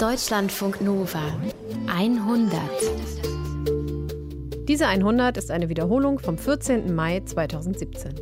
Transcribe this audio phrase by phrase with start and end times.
[0.00, 1.20] Deutschlandfunk Nova
[1.86, 2.58] 100.
[4.66, 6.94] Diese 100 ist eine Wiederholung vom 14.
[6.94, 8.14] Mai 2017.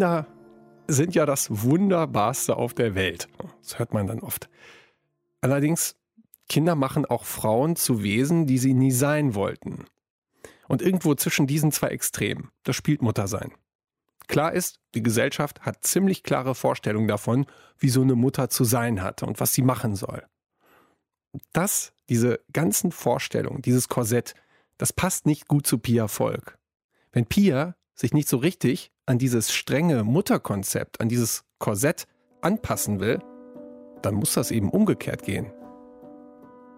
[0.00, 0.26] Kinder
[0.88, 3.28] sind ja das Wunderbarste auf der Welt.
[3.60, 4.48] Das hört man dann oft.
[5.42, 5.94] Allerdings,
[6.48, 9.84] Kinder machen auch Frauen zu Wesen, die sie nie sein wollten.
[10.68, 13.52] Und irgendwo zwischen diesen zwei Extremen, das spielt Muttersein.
[14.26, 17.44] Klar ist, die Gesellschaft hat ziemlich klare Vorstellungen davon,
[17.76, 20.24] wie so eine Mutter zu sein hat und was sie machen soll.
[21.52, 24.32] Das, diese ganzen Vorstellungen, dieses Korsett,
[24.78, 26.56] das passt nicht gut zu Pia Volk.
[27.12, 32.06] Wenn Pia sich nicht so richtig an dieses strenge Mutterkonzept, an dieses Korsett
[32.40, 33.20] anpassen will,
[34.02, 35.52] dann muss das eben umgekehrt gehen.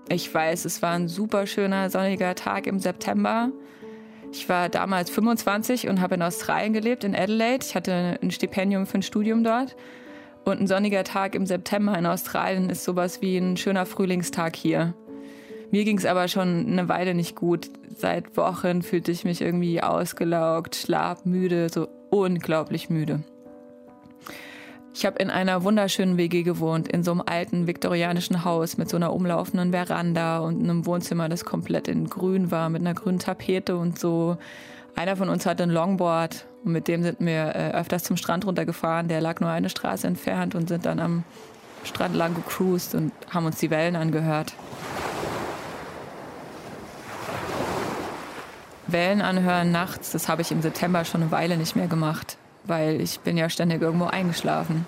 [0.08, 3.52] Ich weiß, es war ein super schöner sonniger Tag im September.
[4.32, 7.64] Ich war damals 25 und habe in Australien gelebt, in Adelaide.
[7.64, 9.76] Ich hatte ein Stipendium für ein Studium dort.
[10.44, 14.94] Und ein sonniger Tag im September in Australien ist sowas wie ein schöner Frühlingstag hier.
[15.72, 17.70] Mir ging es aber schon eine Weile nicht gut.
[17.96, 23.24] Seit Wochen fühlte ich mich irgendwie ausgelaugt, schlafmüde, so unglaublich müde.
[24.94, 28.98] Ich habe in einer wunderschönen WG gewohnt, in so einem alten viktorianischen Haus mit so
[28.98, 33.78] einer umlaufenden Veranda und einem Wohnzimmer, das komplett in grün war, mit einer grünen Tapete
[33.78, 34.36] und so.
[34.94, 38.46] Einer von uns hatte ein Longboard und mit dem sind wir äh, öfters zum Strand
[38.46, 39.08] runtergefahren.
[39.08, 41.24] Der lag nur eine Straße entfernt und sind dann am
[41.82, 44.52] Strand lang gecruised und haben uns die Wellen angehört.
[48.92, 53.00] Wellen anhören nachts, das habe ich im September schon eine Weile nicht mehr gemacht, weil
[53.00, 54.86] ich bin ja ständig irgendwo eingeschlafen.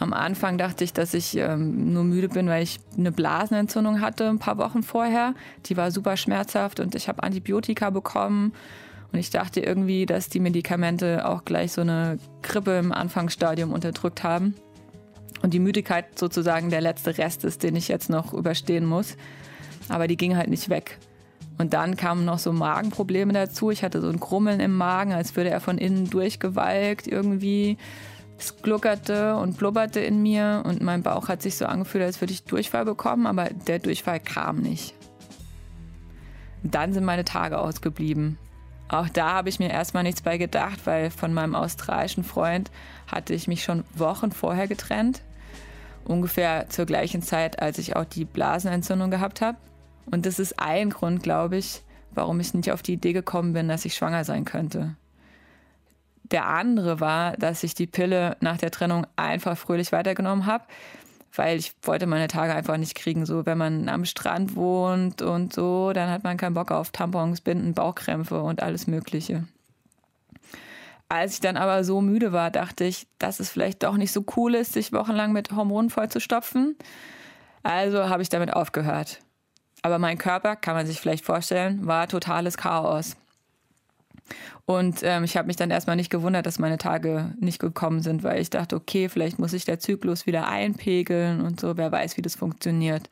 [0.00, 4.28] Am Anfang dachte ich, dass ich ähm, nur müde bin, weil ich eine Blasenentzündung hatte
[4.28, 5.34] ein paar Wochen vorher.
[5.66, 8.52] Die war super schmerzhaft und ich habe Antibiotika bekommen.
[9.12, 14.24] Und ich dachte irgendwie, dass die Medikamente auch gleich so eine Grippe im Anfangsstadium unterdrückt
[14.24, 14.54] haben.
[15.42, 19.16] Und die Müdigkeit sozusagen der letzte Rest ist, den ich jetzt noch überstehen muss.
[19.88, 20.98] Aber die ging halt nicht weg.
[21.56, 23.70] Und dann kamen noch so Magenprobleme dazu.
[23.70, 27.78] Ich hatte so ein Krummeln im Magen, als würde er von innen durchgewalkt irgendwie.
[28.38, 32.32] Es gluckerte und blubberte in mir und mein Bauch hat sich so angefühlt, als würde
[32.32, 34.94] ich Durchfall bekommen, aber der Durchfall kam nicht.
[36.64, 38.38] Dann sind meine Tage ausgeblieben.
[38.88, 42.70] Auch da habe ich mir erstmal nichts bei gedacht, weil von meinem australischen Freund
[43.06, 45.22] hatte ich mich schon Wochen vorher getrennt.
[46.04, 49.56] Ungefähr zur gleichen Zeit, als ich auch die Blasenentzündung gehabt habe.
[50.10, 51.82] Und das ist ein Grund, glaube ich,
[52.12, 54.96] warum ich nicht auf die Idee gekommen bin, dass ich schwanger sein könnte.
[56.24, 60.64] Der andere war, dass ich die Pille nach der Trennung einfach fröhlich weitergenommen habe,
[61.34, 63.26] weil ich wollte meine Tage einfach nicht kriegen.
[63.26, 67.40] So, wenn man am Strand wohnt und so, dann hat man keinen Bock auf Tampons,
[67.40, 69.44] Binden, Bauchkrämpfe und alles Mögliche.
[71.08, 74.24] Als ich dann aber so müde war, dachte ich, dass es vielleicht doch nicht so
[74.36, 76.76] cool ist, sich wochenlang mit Hormonen vollzustopfen.
[77.62, 79.20] Also habe ich damit aufgehört.
[79.84, 83.16] Aber mein Körper, kann man sich vielleicht vorstellen, war totales Chaos.
[84.64, 88.22] Und ähm, ich habe mich dann erstmal nicht gewundert, dass meine Tage nicht gekommen sind,
[88.22, 92.16] weil ich dachte, okay, vielleicht muss sich der Zyklus wieder einpegeln und so, wer weiß,
[92.16, 93.10] wie das funktioniert.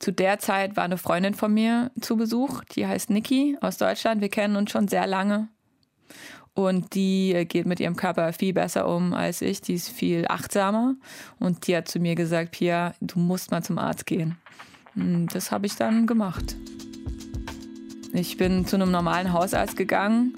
[0.00, 4.20] Zu der Zeit war eine Freundin von mir zu Besuch, die heißt Niki aus Deutschland.
[4.20, 5.46] Wir kennen uns schon sehr lange.
[6.54, 9.60] Und die äh, geht mit ihrem Körper viel besser um als ich.
[9.60, 10.96] Die ist viel achtsamer.
[11.38, 14.36] Und die hat zu mir gesagt, Pia, du musst mal zum Arzt gehen.
[14.94, 16.56] Hm, das habe ich dann gemacht.
[18.12, 20.34] Ich bin zu einem normalen Hausarzt gegangen.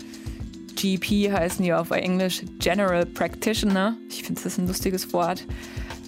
[0.77, 3.97] GP heißen die auf Englisch General Practitioner.
[4.11, 5.47] Ich finde das ein lustiges Wort.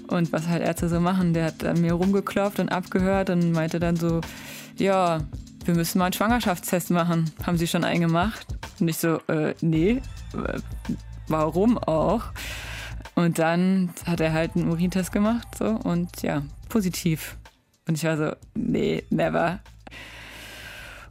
[0.09, 3.79] Und was halt Ärzte so machen, der hat an mir rumgeklopft und abgehört und meinte
[3.79, 4.21] dann so,
[4.77, 5.21] ja,
[5.65, 7.31] wir müssen mal einen Schwangerschaftstest machen.
[7.47, 8.47] Haben Sie schon einen gemacht?
[8.81, 10.01] Und ich so, äh, nee,
[11.29, 12.25] warum auch?
[13.15, 17.37] Und dann hat er halt einen Urintest gemacht so und ja, positiv.
[17.89, 19.61] Und ich war so, nee, never.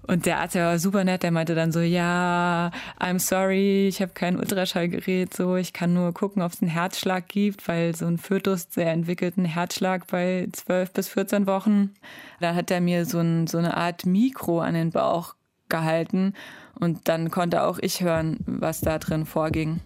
[0.03, 4.13] Und der Arzt war super nett, der meinte dann so, ja, I'm sorry, ich habe
[4.13, 8.17] kein Ultraschallgerät, so, ich kann nur gucken, ob es einen Herzschlag gibt, weil so ein
[8.17, 11.93] Fötus, der entwickelt einen Herzschlag bei 12 bis 14 Wochen.
[12.39, 15.35] Da hat er mir so, ein, so eine Art Mikro an den Bauch
[15.67, 16.33] gehalten
[16.75, 19.81] und dann konnte auch ich hören, was da drin vorging.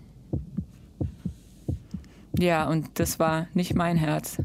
[2.37, 4.37] Ja, und das war nicht mein Herz.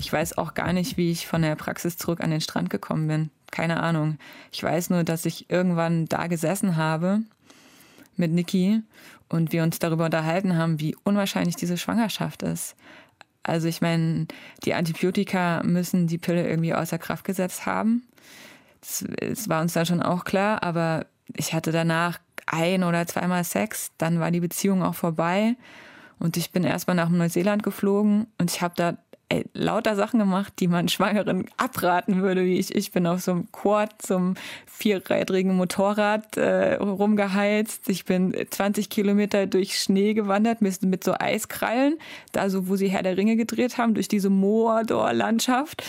[0.00, 3.06] Ich weiß auch gar nicht, wie ich von der Praxis zurück an den Strand gekommen
[3.06, 4.18] bin keine Ahnung.
[4.52, 7.20] Ich weiß nur, dass ich irgendwann da gesessen habe
[8.16, 8.82] mit Niki
[9.28, 12.76] und wir uns darüber unterhalten haben, wie unwahrscheinlich diese Schwangerschaft ist.
[13.42, 14.26] Also ich meine,
[14.64, 18.02] die Antibiotika müssen die Pille irgendwie außer Kraft gesetzt haben.
[18.80, 21.06] Das war uns dann schon auch klar, aber
[21.36, 25.56] ich hatte danach ein oder zweimal Sex, dann war die Beziehung auch vorbei
[26.18, 28.96] und ich bin erstmal nach Neuseeland geflogen und ich habe da
[29.30, 32.74] ey, lauter Sachen gemacht, die man Schwangeren abraten würde, wie ich.
[32.74, 34.34] Ich bin auf so einem Quad, so einem
[34.66, 37.88] vierrädrigen Motorrad äh, rumgeheizt.
[37.88, 41.96] Ich bin 20 Kilometer durch Schnee gewandert mit, mit so Eiskrallen,
[42.32, 45.84] da so, wo sie Herr der Ringe gedreht haben, durch diese Moordor-Landschaft.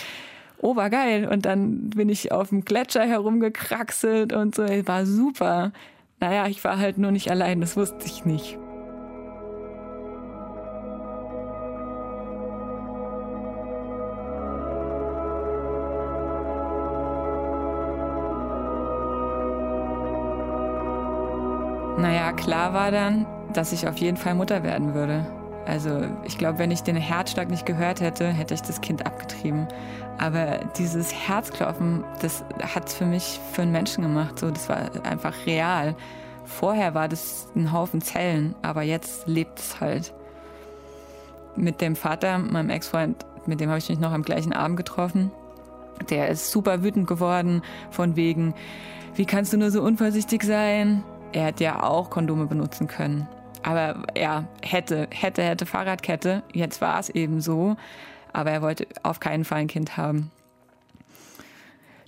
[0.58, 1.28] Oh, war geil.
[1.28, 4.62] Und dann bin ich auf dem Gletscher herumgekraxelt und so.
[4.62, 5.72] War super.
[6.20, 8.58] Naja, ich war halt nur nicht allein, das wusste ich nicht.
[21.98, 25.26] Naja, klar war dann, dass ich auf jeden Fall Mutter werden würde.
[25.66, 29.68] Also ich glaube, wenn ich den Herzschlag nicht gehört hätte, hätte ich das Kind abgetrieben.
[30.18, 32.44] Aber dieses Herzklopfen, das
[32.74, 34.38] hat es für mich für einen Menschen gemacht.
[34.38, 35.94] So, das war einfach real.
[36.44, 40.12] Vorher war das ein Haufen Zellen, aber jetzt lebt es halt.
[41.54, 45.30] Mit dem Vater, meinem Ex-Freund, mit dem habe ich mich noch am gleichen Abend getroffen.
[46.10, 48.54] Der ist super wütend geworden von wegen,
[49.14, 51.04] wie kannst du nur so unvorsichtig sein?
[51.32, 53.26] Er hätte ja auch Kondome benutzen können.
[53.62, 56.42] Aber er hätte, hätte, hätte Fahrradkette.
[56.52, 57.76] Jetzt war es eben so.
[58.32, 60.30] Aber er wollte auf keinen Fall ein Kind haben.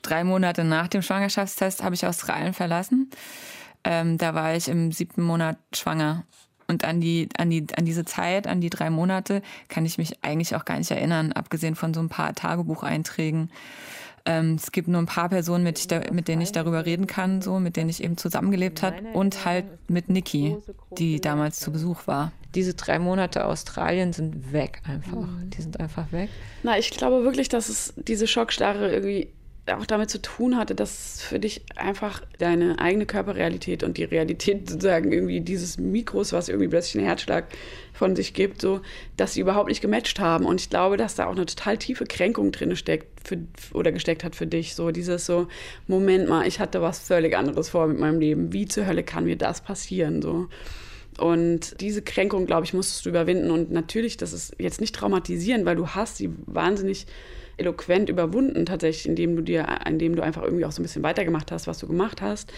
[0.03, 3.11] Drei Monate nach dem Schwangerschaftstest habe ich Australien verlassen.
[3.85, 6.25] Ähm, da war ich im siebten Monat schwanger.
[6.67, 10.25] Und an die, an die, an diese Zeit, an die drei Monate, kann ich mich
[10.25, 13.51] eigentlich auch gar nicht erinnern, abgesehen von so ein paar Tagebucheinträgen.
[14.27, 17.59] Ähm, es gibt nur ein paar Personen, mit, mit, denen ich darüber reden kann, so,
[17.61, 20.57] mit denen ich eben zusammengelebt habe und halt mit Niki,
[20.97, 22.33] die damals zu Besuch war.
[22.55, 25.19] Diese drei Monate Australien sind weg einfach.
[25.19, 25.51] Mhm.
[25.51, 26.31] Die sind einfach weg.
[26.63, 29.29] Na, ich glaube wirklich, dass es diese Schockstarre irgendwie
[29.67, 34.69] auch damit zu tun hatte, dass für dich einfach deine eigene Körperrealität und die Realität
[34.69, 37.47] sozusagen irgendwie dieses Mikros, was irgendwie plötzlich einen Herzschlag
[37.95, 38.81] von sich gibt, so,
[39.17, 40.45] dass sie überhaupt nicht gematcht haben.
[40.45, 43.39] Und ich glaube, dass da auch eine total tiefe Kränkung drin steckt für,
[43.73, 44.75] oder gesteckt hat für dich.
[44.75, 45.49] So dieses so,
[45.87, 48.53] Moment mal, ich hatte was völlig anderes vor mit meinem Leben.
[48.53, 50.21] Wie zur Hölle kann mir das passieren?
[50.21, 50.49] So.
[51.19, 53.51] Und diese Kränkung, glaube ich, musstest du überwinden.
[53.51, 57.07] Und natürlich, das ist jetzt nicht traumatisieren, weil du hast sie wahnsinnig
[57.57, 61.53] eloquent überwunden, tatsächlich, indem du dir, indem du einfach irgendwie auch so ein bisschen weitergemacht
[61.53, 62.53] hast, was du gemacht hast.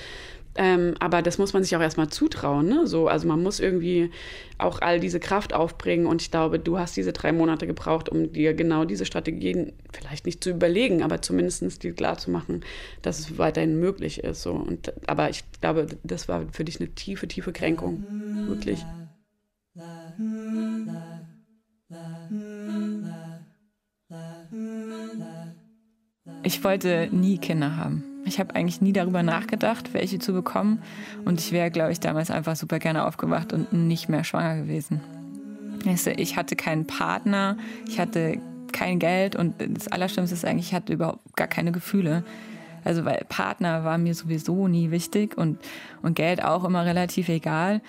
[0.58, 2.66] Ähm, aber das muss man sich auch erstmal zutrauen.
[2.68, 2.86] Ne?
[2.86, 4.10] So, also man muss irgendwie
[4.58, 6.06] auch all diese Kraft aufbringen.
[6.06, 10.24] Und ich glaube, du hast diese drei Monate gebraucht, um dir genau diese Strategien vielleicht
[10.26, 12.64] nicht zu überlegen, aber zumindest dir klar zu machen,
[13.02, 14.42] dass es weiterhin möglich ist.
[14.42, 14.52] So.
[14.52, 18.02] Und, aber ich glaube, das war für dich eine tiefe, tiefe Kränkung.
[18.46, 18.86] Wirklich.
[26.42, 28.04] Ich wollte nie Kinder haben.
[28.24, 30.82] Ich habe eigentlich nie darüber nachgedacht, welche zu bekommen.
[31.24, 35.00] Und ich wäre, glaube ich, damals einfach super gerne aufgewacht und nicht mehr schwanger gewesen.
[36.16, 38.40] Ich hatte keinen Partner, ich hatte
[38.72, 42.24] kein Geld und das Allerschlimmste ist eigentlich, ich hatte überhaupt gar keine Gefühle.
[42.84, 45.58] Also weil Partner war mir sowieso nie wichtig und,
[46.02, 47.80] und Geld auch immer relativ egal.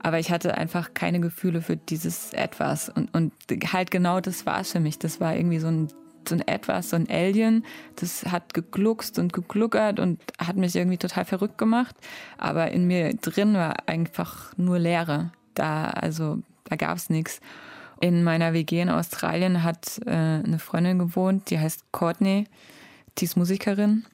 [0.00, 2.88] Aber ich hatte einfach keine Gefühle für dieses Etwas.
[2.88, 3.32] Und, und
[3.72, 4.98] halt genau das war es für mich.
[4.98, 5.88] Das war irgendwie so ein
[6.28, 7.64] so ein Etwas, so ein Alien,
[7.96, 11.96] das hat gegluckst und gegluckert und hat mich irgendwie total verrückt gemacht.
[12.36, 15.32] Aber in mir drin war einfach nur Leere.
[15.54, 17.40] Da, also, da gab es nichts.
[18.00, 22.46] In meiner WG in Australien hat äh, eine Freundin gewohnt, die heißt Courtney,
[23.18, 24.04] die ist Musikerin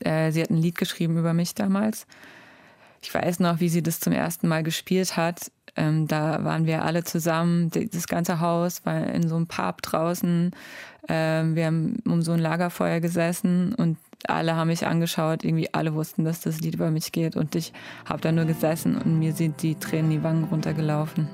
[0.00, 2.06] Äh, sie hat ein Lied geschrieben über mich damals.
[3.06, 5.52] Ich weiß noch, wie sie das zum ersten Mal gespielt hat.
[5.76, 10.50] Ähm, da waren wir alle zusammen, das ganze Haus war in so einem Pub draußen.
[11.08, 13.96] Ähm, wir haben um so ein Lagerfeuer gesessen und
[14.26, 15.44] alle haben mich angeschaut.
[15.44, 17.36] Irgendwie alle wussten, dass das Lied über mich geht.
[17.36, 17.72] Und ich
[18.06, 21.28] habe da nur gesessen und mir sind die Tränen die Wangen runtergelaufen.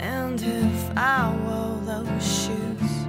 [0.00, 3.06] And if I wore those shoes,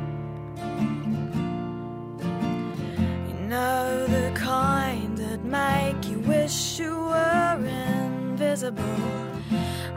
[3.28, 6.15] you know the kind that make you
[6.46, 7.58] wish you were
[8.06, 9.02] invisible.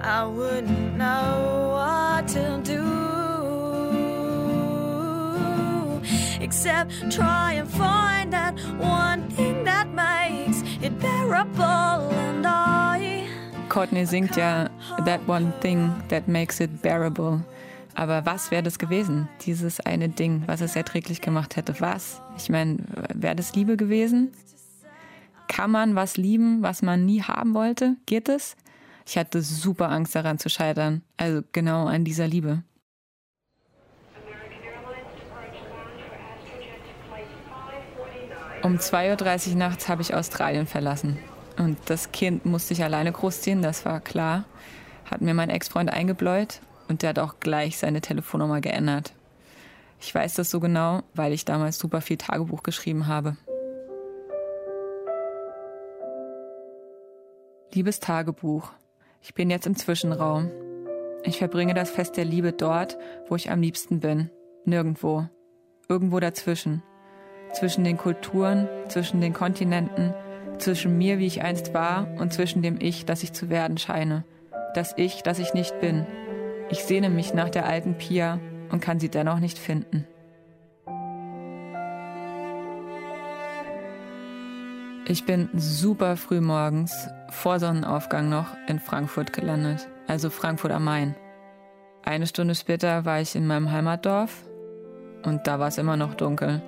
[0.01, 2.85] I wouldn't know what to do
[6.41, 13.29] except try and find that one thing that makes it bearable and I
[13.69, 14.71] Courtney singt ja
[15.05, 17.41] That One Thing That Makes It Bearable.
[17.95, 19.29] Aber was wäre das gewesen?
[19.45, 21.75] Dieses eine Ding, was es erträglich gemacht hätte.
[21.81, 22.23] Was?
[22.39, 22.79] Ich meine,
[23.15, 24.33] wäre das Liebe gewesen?
[25.49, 27.97] Kann man was lieben, was man nie haben wollte?
[28.07, 28.57] Geht es?
[29.07, 31.03] Ich hatte super Angst daran zu scheitern.
[31.17, 32.63] Also genau an dieser Liebe.
[38.63, 41.19] Um 2.30 Uhr nachts habe ich Australien verlassen.
[41.57, 44.45] Und das Kind musste ich alleine großziehen, das war klar.
[45.07, 49.15] Hat mir mein Ex-Freund eingebläut und der hat auch gleich seine Telefonnummer geändert.
[50.01, 53.37] Ich weiß das so genau, weil ich damals super viel Tagebuch geschrieben habe.
[57.75, 58.71] Liebes Tagebuch,
[59.21, 60.51] ich bin jetzt im Zwischenraum.
[61.23, 62.97] Ich verbringe das Fest der Liebe dort,
[63.29, 64.31] wo ich am liebsten bin.
[64.65, 65.29] Nirgendwo.
[65.87, 66.83] Irgendwo dazwischen.
[67.53, 70.15] Zwischen den Kulturen, zwischen den Kontinenten,
[70.57, 74.25] zwischen mir, wie ich einst war, und zwischen dem Ich, das ich zu werden scheine.
[74.75, 76.07] Das Ich, das ich nicht bin.
[76.71, 80.07] Ich sehne mich nach der alten Pia und kann sie dennoch nicht finden.
[85.11, 91.15] Ich bin super früh morgens, vor Sonnenaufgang noch, in Frankfurt gelandet, also Frankfurt am Main.
[92.05, 94.45] Eine Stunde später war ich in meinem Heimatdorf
[95.23, 96.61] und da war es immer noch dunkel.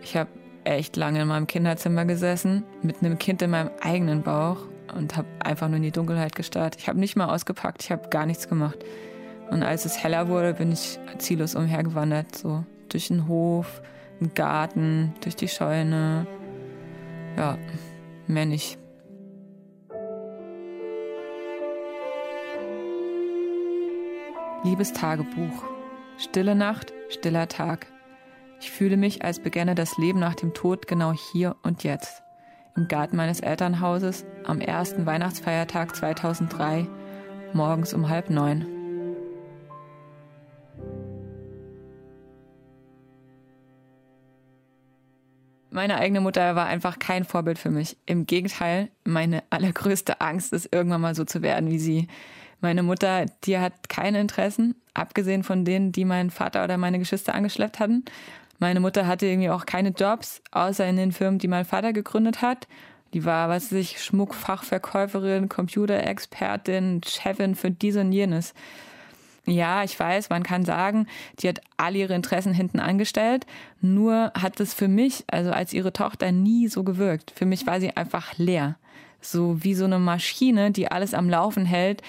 [0.00, 0.30] Ich habe
[0.64, 4.60] echt lange in meinem Kinderzimmer gesessen, mit einem Kind in meinem eigenen Bauch
[4.96, 6.76] und habe einfach nur in die Dunkelheit gestarrt.
[6.78, 8.78] Ich habe nicht mal ausgepackt, ich habe gar nichts gemacht.
[9.50, 13.82] Und als es heller wurde, bin ich ziellos umhergewandert, so durch den Hof,
[14.20, 16.26] den Garten, durch die Scheune,
[17.36, 17.58] ja,
[18.26, 18.78] mehr nicht.
[24.64, 25.62] Liebes Tagebuch.
[26.18, 27.86] Stille Nacht, stiller Tag.
[28.60, 32.22] Ich fühle mich, als beginne das Leben nach dem Tod genau hier und jetzt.
[32.76, 36.86] Im Garten meines Elternhauses am ersten Weihnachtsfeiertag 2003,
[37.52, 38.77] morgens um halb neun.
[45.70, 47.96] Meine eigene Mutter war einfach kein Vorbild für mich.
[48.06, 52.08] Im Gegenteil, meine allergrößte Angst ist, irgendwann mal so zu werden wie sie.
[52.60, 57.34] Meine Mutter, die hat keine Interessen, abgesehen von denen, die mein Vater oder meine Geschwister
[57.34, 58.04] angeschleppt hatten.
[58.58, 62.42] Meine Mutter hatte irgendwie auch keine Jobs, außer in den Firmen, die mein Vater gegründet
[62.42, 62.66] hat.
[63.14, 68.54] Die war, was weiß ich, Schmuckfachverkäuferin, Computerexpertin, Chefin für dies und jenes.
[69.48, 71.06] Ja, ich weiß, man kann sagen,
[71.38, 73.46] die hat alle ihre Interessen hinten angestellt.
[73.80, 77.32] Nur hat es für mich, also als ihre Tochter, nie so gewirkt.
[77.34, 78.76] Für mich war sie einfach leer.
[79.22, 82.02] So wie so eine Maschine, die alles am Laufen hält,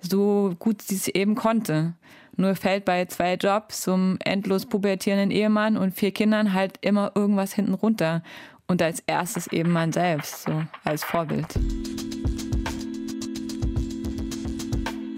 [0.00, 1.94] so gut sie es eben konnte.
[2.36, 7.52] Nur fällt bei zwei Jobs zum endlos pubertierenden Ehemann und vier Kindern halt immer irgendwas
[7.52, 8.22] hinten runter.
[8.68, 11.46] Und als erstes eben man selbst, so als Vorbild.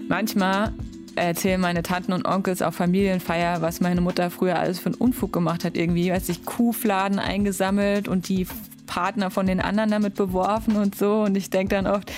[0.09, 0.73] Manchmal
[1.17, 5.33] erzählen meine Tanten und Onkels auf Familienfeier, was meine Mutter früher alles für einen Unfug
[5.33, 5.75] gemacht hat.
[5.75, 8.47] Irgendwie, weiß ich, Kuhfladen eingesammelt und die
[8.85, 11.23] Partner von den anderen damit beworfen und so.
[11.23, 12.11] Und ich denke dann oft,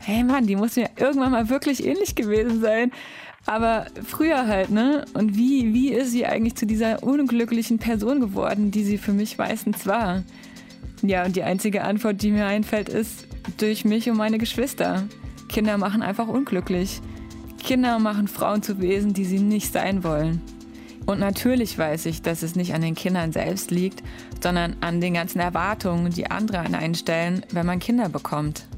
[0.00, 2.92] hey Mann, die muss mir irgendwann mal wirklich ähnlich gewesen sein.
[3.46, 5.04] Aber früher halt, ne?
[5.14, 9.38] Und wie, wie ist sie eigentlich zu dieser unglücklichen Person geworden, die sie für mich
[9.38, 10.24] meistens war?
[11.02, 15.04] Ja, und die einzige Antwort, die mir einfällt, ist durch mich und meine Geschwister.
[15.48, 17.00] Kinder machen einfach unglücklich.
[17.66, 20.40] Kinder machen Frauen zu Wesen, die sie nicht sein wollen.
[21.04, 24.04] Und natürlich weiß ich, dass es nicht an den Kindern selbst liegt,
[24.40, 28.68] sondern an den ganzen Erwartungen, die andere an einen stellen, wenn man Kinder bekommt.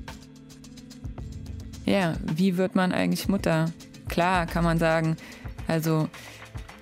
[1.85, 3.67] Ja, wie wird man eigentlich Mutter?
[4.09, 5.19] Klar kann man sagen,
[5.67, 6.09] also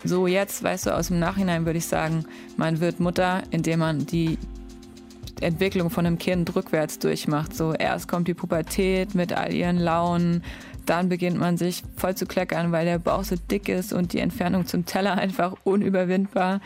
[0.05, 2.25] so jetzt, weißt du, aus dem Nachhinein würde ich sagen,
[2.57, 4.39] man wird Mutter, indem man die
[5.41, 7.53] Entwicklung von einem Kind rückwärts durchmacht.
[7.53, 10.45] So erst kommt die Pubertät mit all ihren Launen,
[10.87, 14.21] dann beginnt man sich voll zu kleckern, weil der Bauch so dick ist und die
[14.21, 16.61] Entfernung zum Teller einfach unüberwindbar.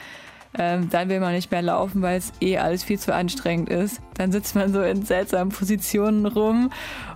[0.59, 4.01] Ähm, dann will man nicht mehr laufen, weil es eh alles viel zu anstrengend ist.
[4.15, 6.71] Dann sitzt man so in seltsamen Positionen rum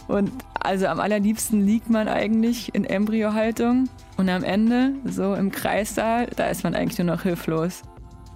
[0.07, 0.31] und
[0.61, 6.47] also am allerliebsten liegt man eigentlich in Embryohaltung und am Ende, so im Kreissaal, da
[6.47, 7.83] ist man eigentlich nur noch hilflos.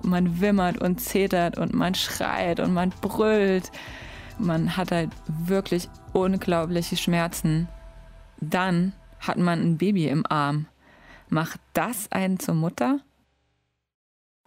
[0.03, 3.71] Man wimmert und zetert und man schreit und man brüllt.
[4.39, 7.69] Man hat halt wirklich unglaubliche Schmerzen.
[8.41, 10.67] Dann hat man ein Baby im Arm.
[11.29, 13.01] Macht das einen zur Mutter?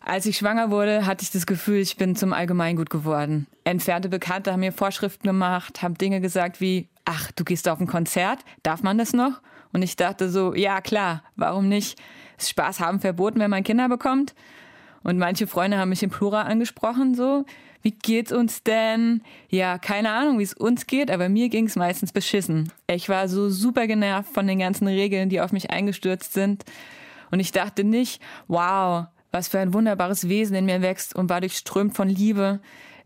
[0.03, 3.45] Als ich schwanger wurde, hatte ich das Gefühl, ich bin zum Allgemeingut geworden.
[3.63, 7.87] Entfernte Bekannte haben mir Vorschriften gemacht, haben Dinge gesagt wie, ach, du gehst auf ein
[7.87, 9.41] Konzert, darf man das noch?
[9.73, 12.01] Und ich dachte so, ja klar, warum nicht?
[12.39, 14.33] Spaß haben verboten, wenn man Kinder bekommt.
[15.03, 17.45] Und manche Freunde haben mich im Plural angesprochen, so,
[17.81, 19.23] wie geht's uns denn?
[19.49, 22.71] Ja, keine Ahnung, wie es uns geht, aber mir ging's meistens beschissen.
[22.87, 26.63] Ich war so super genervt von den ganzen Regeln, die auf mich eingestürzt sind.
[27.31, 31.41] Und ich dachte nicht, wow, was für ein wunderbares Wesen in mir wächst und war
[31.41, 32.59] durchströmt von Liebe.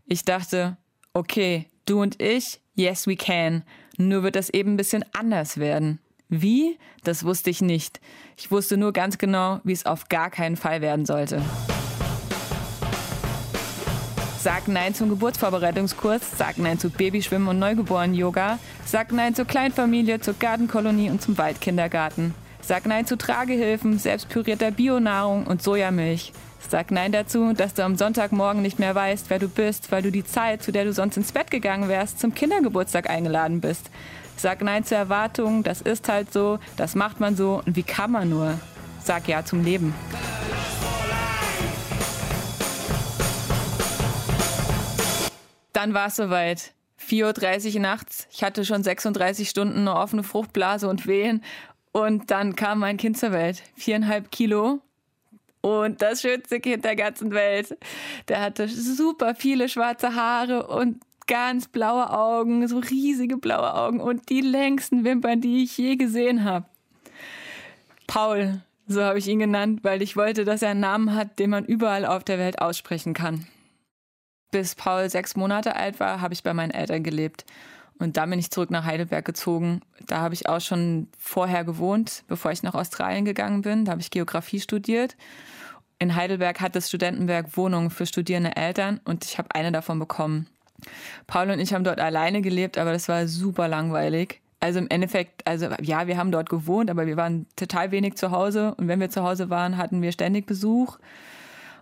[0.04, 0.76] Ich dachte,
[1.14, 3.62] okay, du und ich, yes we can.
[3.96, 6.00] Nur wird das eben ein bisschen anders werden.
[6.28, 6.78] Wie?
[7.04, 8.00] Das wusste ich nicht.
[8.36, 11.40] Ich wusste nur ganz genau, wie es auf gar keinen Fall werden sollte.
[14.46, 20.34] Sag Nein zum Geburtsvorbereitungskurs, sag Nein zu Babyschwimmen und Neugeboren-Yoga, sag Nein zur Kleinfamilie, zur
[20.34, 22.32] Gartenkolonie und zum Waldkindergarten.
[22.60, 26.32] Sag Nein zu Tragehilfen, selbstpürierter Bionahrung und Sojamilch.
[26.68, 30.12] Sag Nein dazu, dass du am Sonntagmorgen nicht mehr weißt, wer du bist, weil du
[30.12, 33.90] die Zeit, zu der du sonst ins Bett gegangen wärst, zum Kindergeburtstag eingeladen bist.
[34.36, 38.12] Sag Nein zu Erwartungen, das ist halt so, das macht man so und wie kann
[38.12, 38.54] man nur?
[39.02, 39.92] Sag Ja zum Leben.
[45.76, 46.72] Dann war es soweit.
[47.06, 48.26] 4.30 Uhr nachts.
[48.32, 51.42] Ich hatte schon 36 Stunden eine offene Fruchtblase und Wehen.
[51.92, 53.62] Und dann kam mein Kind zur Welt.
[53.74, 54.80] Viereinhalb Kilo.
[55.60, 57.76] Und das schönste Kind der ganzen Welt.
[58.28, 64.30] Der hatte super viele schwarze Haare und ganz blaue Augen, so riesige blaue Augen und
[64.30, 66.64] die längsten Wimpern, die ich je gesehen habe.
[68.06, 71.50] Paul, so habe ich ihn genannt, weil ich wollte, dass er einen Namen hat, den
[71.50, 73.46] man überall auf der Welt aussprechen kann
[74.50, 77.44] bis Paul sechs Monate alt war, habe ich bei meinen Eltern gelebt.
[77.98, 79.80] Und dann bin ich zurück nach Heidelberg gezogen.
[80.06, 83.84] Da habe ich auch schon vorher gewohnt, bevor ich nach Australien gegangen bin.
[83.84, 85.16] Da habe ich Geografie studiert.
[85.98, 90.46] In Heidelberg hat das Studentenwerk Wohnungen für studierende Eltern und ich habe eine davon bekommen.
[91.26, 94.42] Paul und ich haben dort alleine gelebt, aber das war super langweilig.
[94.60, 98.30] Also im Endeffekt, also ja, wir haben dort gewohnt, aber wir waren total wenig zu
[98.30, 100.98] Hause und wenn wir zu Hause waren, hatten wir ständig Besuch.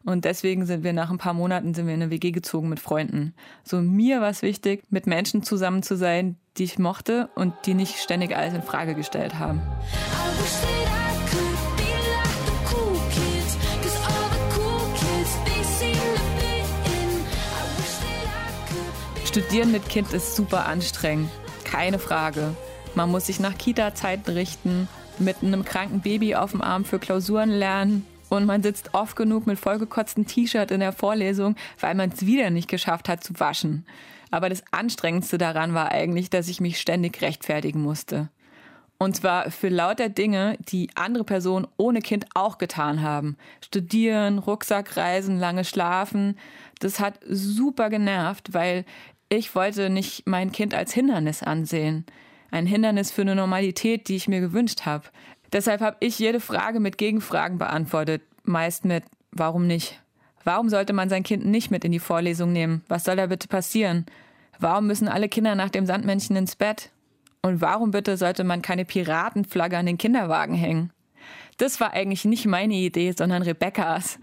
[0.04, 2.78] Und deswegen sind wir nach ein paar Monaten sind wir in eine WG gezogen mit
[2.78, 3.34] Freunden.
[3.62, 7.72] So mir war es wichtig, mit Menschen zusammen zu sein, die ich mochte und die
[7.72, 9.62] nicht ständig alles in Frage gestellt haben.
[19.24, 21.30] Studieren mit Kind ist super anstrengend,
[21.64, 22.54] keine Frage.
[22.94, 24.86] Man muss sich nach Kita-Zeiten richten,
[25.18, 29.46] mit einem kranken Baby auf dem Arm für Klausuren lernen, und man sitzt oft genug
[29.46, 33.86] mit vollgekotztem T-Shirt in der Vorlesung, weil man es wieder nicht geschafft hat zu waschen.
[34.30, 38.30] Aber das Anstrengendste daran war eigentlich, dass ich mich ständig rechtfertigen musste.
[38.98, 43.36] Und zwar für lauter Dinge, die andere Personen ohne Kind auch getan haben.
[43.60, 46.38] Studieren, Rucksackreisen, lange schlafen.
[46.80, 48.84] Das hat super genervt, weil
[49.28, 52.06] ich wollte nicht mein Kind als Hindernis ansehen.
[52.50, 55.08] Ein Hindernis für eine Normalität, die ich mir gewünscht habe.
[55.54, 60.00] Deshalb habe ich jede Frage mit Gegenfragen beantwortet, meist mit Warum nicht?
[60.42, 62.82] Warum sollte man sein Kind nicht mit in die Vorlesung nehmen?
[62.88, 64.04] Was soll da bitte passieren?
[64.58, 66.90] Warum müssen alle Kinder nach dem Sandmännchen ins Bett?
[67.40, 70.92] Und warum bitte sollte man keine Piratenflagge an den Kinderwagen hängen?
[71.58, 74.18] Das war eigentlich nicht meine Idee, sondern Rebecca's.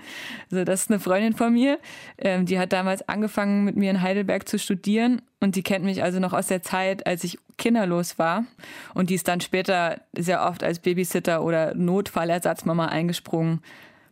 [0.51, 1.79] Also das ist eine Freundin von mir,
[2.17, 6.03] ähm, die hat damals angefangen mit mir in Heidelberg zu studieren und die kennt mich
[6.03, 8.45] also noch aus der Zeit, als ich kinderlos war
[8.93, 13.61] und die ist dann später sehr oft als Babysitter oder Notfallersatzmama eingesprungen.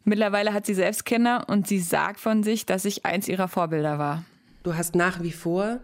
[0.05, 3.99] Mittlerweile hat sie selbst Kinder und sie sagt von sich, dass ich eins ihrer Vorbilder
[3.99, 4.23] war.
[4.63, 5.79] Du hast nach wie vor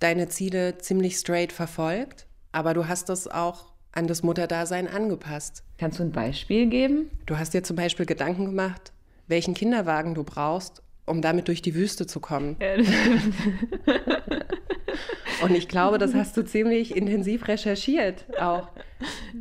[0.00, 5.62] deine Ziele ziemlich straight verfolgt, aber du hast das auch an das Mutterdasein angepasst.
[5.78, 7.10] Kannst du ein Beispiel geben?
[7.26, 8.92] Du hast dir zum Beispiel Gedanken gemacht,
[9.28, 12.56] welchen Kinderwagen du brauchst, um damit durch die Wüste zu kommen.
[12.60, 12.76] Ja,
[15.42, 18.68] Und ich glaube, das hast du ziemlich intensiv recherchiert auch.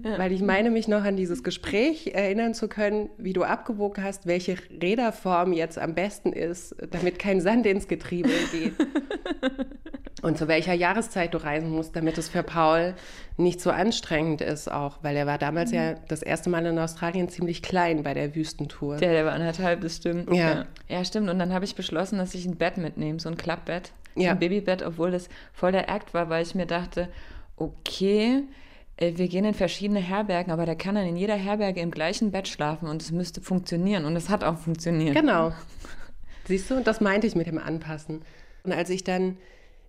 [0.04, 0.18] Ja.
[0.18, 4.26] Weil ich meine mich noch an dieses Gespräch erinnern zu können, wie du abgewogen hast,
[4.26, 8.74] welche Räderform jetzt am besten ist, damit kein Sand ins Getriebe geht.
[10.24, 12.96] und zu welcher Jahreszeit du reisen musst, damit es für Paul
[13.38, 15.78] nicht so anstrengend ist auch, weil er war damals mhm.
[15.78, 18.96] ja das erste Mal in Australien ziemlich klein bei der Wüstentour.
[18.96, 20.30] Ja, der war anderthalb, das stimmt.
[20.30, 20.66] Ja, ja.
[20.88, 21.30] ja stimmt.
[21.30, 24.32] Und dann habe ich beschlossen, dass ich ein Bett mitnehme, so ein Klappbett, ja.
[24.32, 27.10] ein Babybett, obwohl das voll der Akt war, weil ich mir dachte,
[27.58, 28.44] okay,
[28.98, 32.32] äh, wir gehen in verschiedene Herbergen, aber der kann dann in jeder Herberge im gleichen
[32.32, 35.16] Bett schlafen und es müsste funktionieren und es hat auch funktioniert.
[35.16, 35.52] Genau.
[36.46, 38.22] Siehst du, das meinte ich mit dem Anpassen.
[38.64, 39.38] Und als ich dann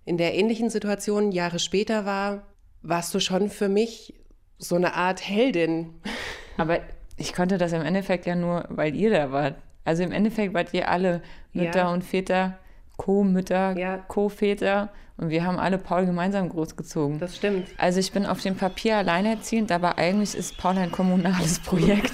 [0.04, 2.42] in der ähnlichen Situation Jahre später war,
[2.82, 4.14] warst du schon für mich
[4.58, 5.94] so eine Art Heldin.
[6.56, 6.80] Aber
[7.16, 9.56] ich konnte das im Endeffekt ja nur, weil ihr da wart.
[9.84, 11.92] Also im Endeffekt wart ihr alle Mütter ja.
[11.92, 12.58] und Väter,
[12.96, 13.98] Co-Mütter, ja.
[13.98, 17.18] Co-Väter und wir haben alle Paul gemeinsam großgezogen.
[17.20, 17.68] Das stimmt.
[17.78, 22.12] Also ich bin auf dem Papier alleinerziehend, aber eigentlich ist Paul ein kommunales Projekt.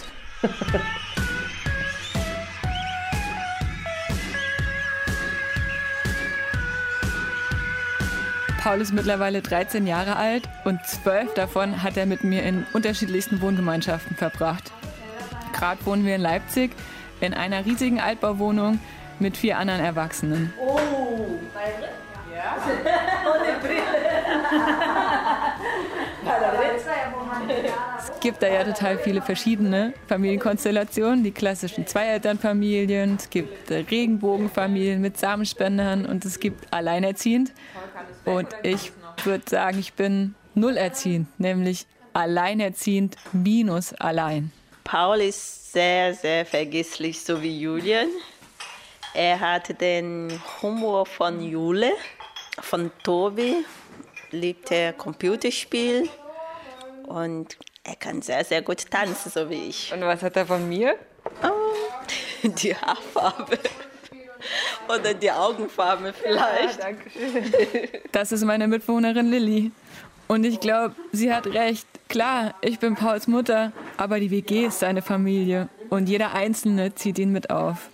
[8.63, 13.41] Paul ist mittlerweile 13 Jahre alt und zwölf davon hat er mit mir in unterschiedlichsten
[13.41, 14.71] Wohngemeinschaften verbracht.
[15.55, 16.73] Gerade wohnen wir in Leipzig
[17.23, 18.79] in einer riesigen Altbauwohnung
[19.21, 20.53] mit vier anderen Erwachsenen.
[20.59, 20.79] Oh,
[21.55, 21.73] bei
[22.35, 22.57] Ja.
[23.31, 24.01] Ohne Brille.
[27.99, 35.19] Es gibt da ja total viele verschiedene Familienkonstellationen, die klassischen Zweierternfamilien, es gibt Regenbogenfamilien mit
[35.19, 37.53] Samenspendern und es gibt alleinerziehend.
[38.25, 38.93] Und ich
[39.25, 44.53] würde sagen, ich bin nullerziehend, nämlich alleinerziehend minus allein.
[44.85, 48.09] Paul ist sehr, sehr vergesslich, so wie Julian.
[49.15, 51.93] Er hat den Humor von Jule,
[52.61, 53.65] von Tobi,
[54.31, 56.09] liebt er Computerspiel
[57.07, 59.93] und er kann sehr, sehr gut tanzen, so wie ich.
[59.93, 60.95] Und was hat er von mir?
[61.43, 61.49] Oh,
[62.49, 63.59] die Haarfarbe.
[64.89, 66.79] Oder die Augenfarbe vielleicht.
[66.79, 68.01] Ja, danke schön.
[68.13, 69.73] Das ist meine Mitbewohnerin Lilly.
[70.29, 71.87] Und ich glaube, sie hat recht.
[72.09, 75.69] Klar, ich bin Pauls Mutter, aber die WG ist seine Familie.
[75.91, 77.91] Und jeder Einzelne zieht ihn mit auf.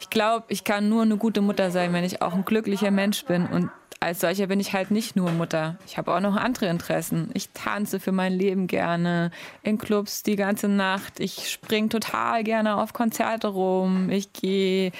[0.00, 3.24] Ich glaube, ich kann nur eine gute Mutter sein, wenn ich auch ein glücklicher Mensch
[3.24, 3.46] bin.
[3.46, 5.76] Und als solcher bin ich halt nicht nur Mutter.
[5.86, 7.30] Ich habe auch noch andere Interessen.
[7.34, 9.30] Ich tanze für mein Leben gerne
[9.62, 11.20] in Clubs die ganze Nacht.
[11.20, 14.10] Ich springe total gerne auf Konzerte rum.
[14.10, 14.92] Ich gehe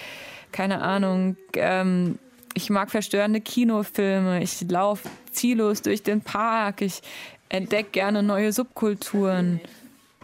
[0.54, 2.18] keine Ahnung, ähm,
[2.54, 7.02] ich mag verstörende Kinofilme, ich laufe ziellos durch den Park, ich
[7.48, 9.60] entdecke gerne neue Subkulturen.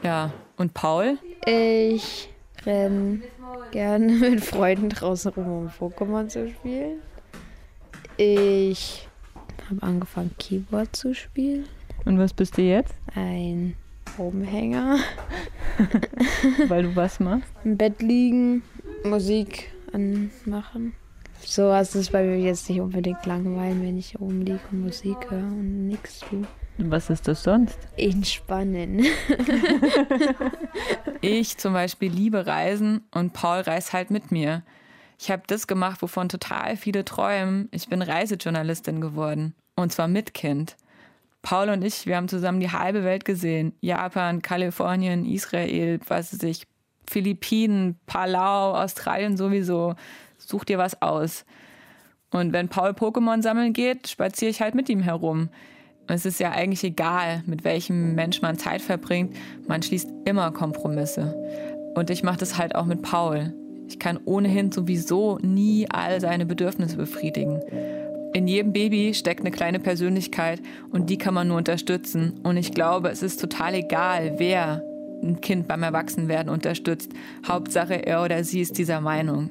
[0.04, 1.18] Ja, und Paul?
[1.44, 2.29] Ich
[2.66, 3.22] renne
[3.70, 7.00] gerne mit Freunden draußen rum, um Pokémon zu spielen.
[8.16, 9.08] Ich
[9.68, 11.66] habe angefangen, Keyboard zu spielen.
[12.04, 12.94] Und was bist du jetzt?
[13.14, 13.76] Ein
[14.18, 14.98] Rumhänger.
[16.68, 17.52] Weil du was machst?
[17.64, 18.62] Im Bett liegen,
[19.04, 20.94] Musik anmachen.
[21.42, 25.30] So was ist bei mir jetzt nicht unbedingt langweilen, wenn ich oben liege und Musik
[25.30, 26.42] höre und nichts tue.
[26.78, 27.78] Was ist das sonst?
[27.96, 29.04] Entspannen.
[31.20, 34.62] ich zum Beispiel liebe Reisen und Paul reist halt mit mir.
[35.18, 37.68] Ich habe das gemacht, wovon total viele träumen.
[37.72, 39.54] Ich bin Reisejournalistin geworden.
[39.76, 40.76] Und zwar mit Kind.
[41.42, 43.74] Paul und ich, wir haben zusammen die halbe Welt gesehen.
[43.80, 46.66] Japan, Kalifornien, Israel, was weiß ich,
[47.08, 49.94] Philippinen, Palau, Australien sowieso.
[50.38, 51.44] Such dir was aus.
[52.30, 55.50] Und wenn Paul Pokémon sammeln geht, spaziere ich halt mit ihm herum.
[56.12, 59.36] Es ist ja eigentlich egal, mit welchem Mensch man Zeit verbringt.
[59.68, 61.36] Man schließt immer Kompromisse.
[61.94, 63.54] Und ich mache das halt auch mit Paul.
[63.88, 67.60] Ich kann ohnehin sowieso nie all seine Bedürfnisse befriedigen.
[68.32, 72.40] In jedem Baby steckt eine kleine Persönlichkeit und die kann man nur unterstützen.
[72.42, 74.82] Und ich glaube, es ist total egal, wer
[75.22, 77.12] ein Kind beim Erwachsenwerden unterstützt.
[77.46, 79.50] Hauptsache, er oder sie ist dieser Meinung.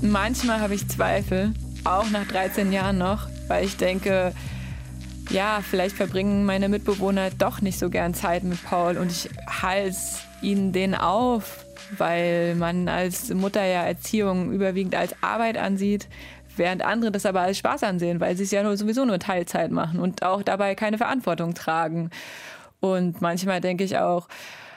[0.00, 1.52] Manchmal habe ich Zweifel,
[1.84, 4.32] auch nach 13 Jahren noch, weil ich denke,
[5.30, 10.20] ja, vielleicht verbringen meine Mitbewohner doch nicht so gern Zeit mit Paul und ich hals
[10.42, 11.64] ihnen den auf,
[11.96, 16.08] weil man als Mutter ja Erziehung überwiegend als Arbeit ansieht
[16.56, 19.70] während andere das aber als Spaß ansehen, weil sie es ja nur, sowieso nur Teilzeit
[19.70, 22.10] machen und auch dabei keine Verantwortung tragen.
[22.80, 24.28] Und manchmal denke ich auch,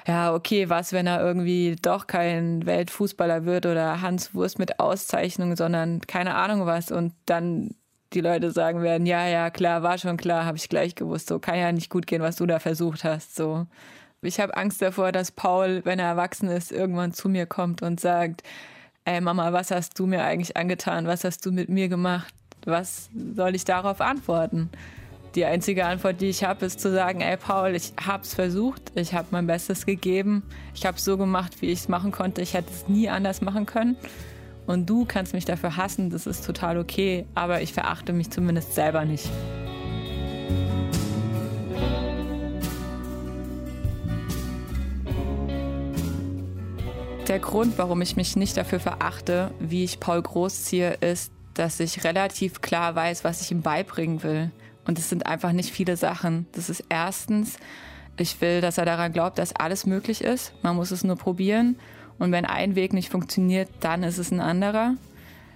[0.07, 5.55] ja, okay, was, wenn er irgendwie doch kein Weltfußballer wird oder Hans Wurst mit Auszeichnung,
[5.55, 7.71] sondern keine Ahnung was und dann
[8.13, 11.39] die Leute sagen werden, ja, ja, klar, war schon klar, habe ich gleich gewusst, so
[11.39, 13.65] kann ja nicht gut gehen, was du da versucht hast, so.
[14.21, 17.99] Ich habe Angst davor, dass Paul, wenn er erwachsen ist, irgendwann zu mir kommt und
[17.99, 18.41] sagt,
[19.05, 21.05] ey Mama, was hast du mir eigentlich angetan?
[21.05, 22.33] Was hast du mit mir gemacht?
[22.65, 24.71] Was soll ich darauf antworten?
[25.35, 28.93] Die einzige Antwort, die ich habe, ist zu sagen, ey Paul, ich habe es versucht,
[28.95, 30.43] ich habe mein Bestes gegeben,
[30.73, 33.65] ich habe so gemacht, wie ich es machen konnte, ich hätte es nie anders machen
[33.65, 33.97] können.
[34.65, 38.75] Und du kannst mich dafür hassen, das ist total okay, aber ich verachte mich zumindest
[38.75, 39.29] selber nicht.
[47.27, 52.05] Der Grund, warum ich mich nicht dafür verachte, wie ich Paul großziehe, ist, dass ich
[52.05, 54.51] relativ klar weiß, was ich ihm beibringen will.
[54.85, 56.47] Und es sind einfach nicht viele Sachen.
[56.51, 57.57] Das ist erstens,
[58.17, 60.53] ich will, dass er daran glaubt, dass alles möglich ist.
[60.63, 61.77] Man muss es nur probieren.
[62.17, 64.95] Und wenn ein Weg nicht funktioniert, dann ist es ein anderer.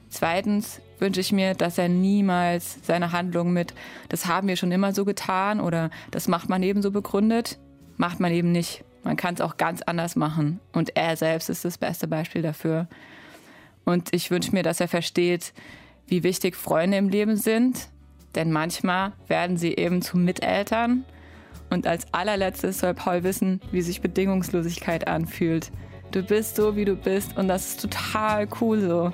[0.10, 3.74] Zweitens wünsche ich mir, dass er niemals seine Handlung mit,
[4.10, 7.60] das haben wir schon immer so getan oder das macht man eben so begründet,
[7.96, 8.84] macht man eben nicht.
[9.04, 10.60] Man kann es auch ganz anders machen.
[10.74, 12.88] Und er selbst ist das beste Beispiel dafür.
[13.86, 15.54] Und ich wünsche mir, dass er versteht,
[16.08, 17.88] wie wichtig Freunde im Leben sind.
[18.36, 21.06] Denn manchmal werden sie eben zu Miteltern.
[21.70, 25.72] Und als allerletztes soll Paul wissen, wie sich Bedingungslosigkeit anfühlt.
[26.12, 27.38] Du bist so, wie du bist.
[27.38, 29.12] Und das ist total cool so.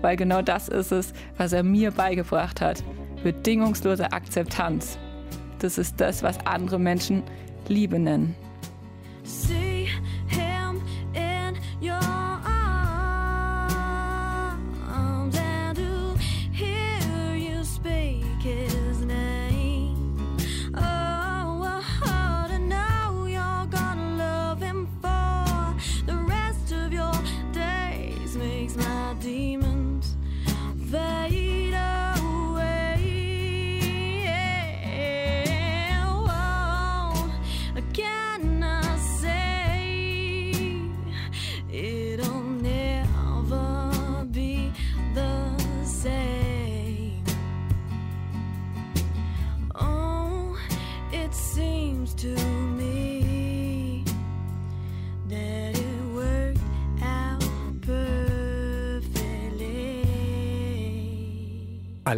[0.00, 2.82] Weil genau das ist es, was er mir beigebracht hat.
[3.22, 4.98] Bedingungslose Akzeptanz.
[5.60, 7.22] Das ist das, was andere Menschen
[7.68, 8.34] Liebe nennen.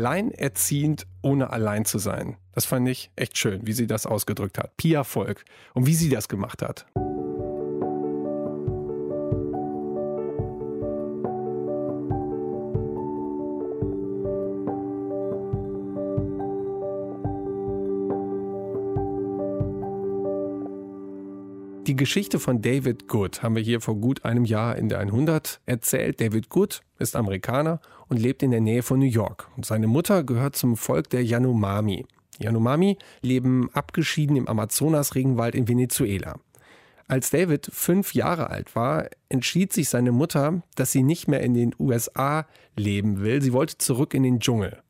[0.05, 2.37] Alleinerziehend, ohne allein zu sein.
[2.53, 4.77] Das fand ich echt schön, wie sie das ausgedrückt hat.
[4.77, 5.47] Pia Volk.
[5.73, 6.85] Und wie sie das gemacht hat.
[21.95, 25.61] Die Geschichte von David Good haben wir hier vor gut einem Jahr in der 100
[25.65, 26.21] erzählt.
[26.21, 29.49] David Good ist Amerikaner und lebt in der Nähe von New York.
[29.57, 32.05] Und seine Mutter gehört zum Volk der Yanomami.
[32.41, 36.41] Yanomami leben abgeschieden im Amazonas-Regenwald in Venezuela.
[37.07, 41.55] Als David fünf Jahre alt war, entschied sich seine Mutter, dass sie nicht mehr in
[41.55, 43.41] den USA leben will.
[43.41, 44.83] Sie wollte zurück in den Dschungel.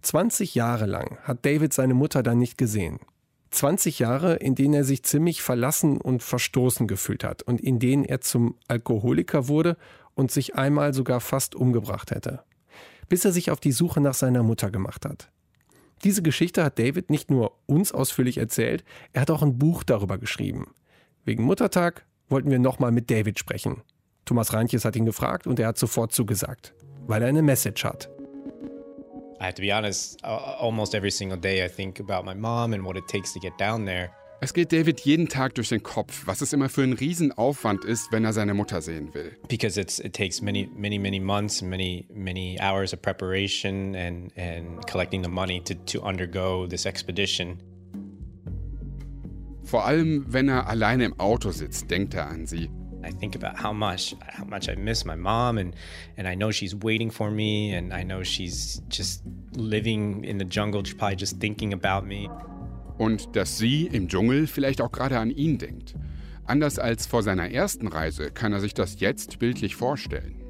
[0.00, 2.98] 20 Jahre lang hat David seine Mutter dann nicht gesehen.
[3.50, 8.04] 20 Jahre, in denen er sich ziemlich verlassen und verstoßen gefühlt hat und in denen
[8.04, 9.76] er zum Alkoholiker wurde
[10.14, 12.44] und sich einmal sogar fast umgebracht hätte.
[13.08, 15.30] Bis er sich auf die Suche nach seiner Mutter gemacht hat.
[16.04, 20.16] Diese Geschichte hat David nicht nur uns ausführlich erzählt, er hat auch ein Buch darüber
[20.16, 20.72] geschrieben.
[21.24, 23.82] Wegen Muttertag wollten wir nochmal mit David sprechen.
[24.24, 26.72] Thomas Reintjes hat ihn gefragt und er hat sofort zugesagt,
[27.06, 28.08] weil er eine Message hat.
[29.40, 32.84] I have to be honest, almost every single day I think about my mom and
[32.84, 34.10] what it takes to get down there.
[34.42, 38.10] Es geht David jeden Tag durch den Kopf, was es immer für ein Riesenaufwand ist,
[38.10, 39.36] wenn er seine Mutter sehen will.
[39.48, 44.30] Because it's, it takes many, many, many months and many, many hours of preparation and,
[44.36, 47.58] and collecting the money to, to undergo this expedition.
[49.64, 52.70] Vor allem, wenn er alleine im Auto sitzt, denkt er an sie.
[53.04, 55.74] I think about how much how much I miss my mom and
[56.16, 60.44] and I know she's waiting for me and I know she's just living in the
[60.44, 62.28] jungle probably just thinking about me.
[62.98, 65.94] Und dass sie im Dschungel vielleicht auch gerade an ihn denkt.
[66.44, 70.40] Anders als vor seiner ersten Reise kann er sich das jetzt bildlich vorstellen.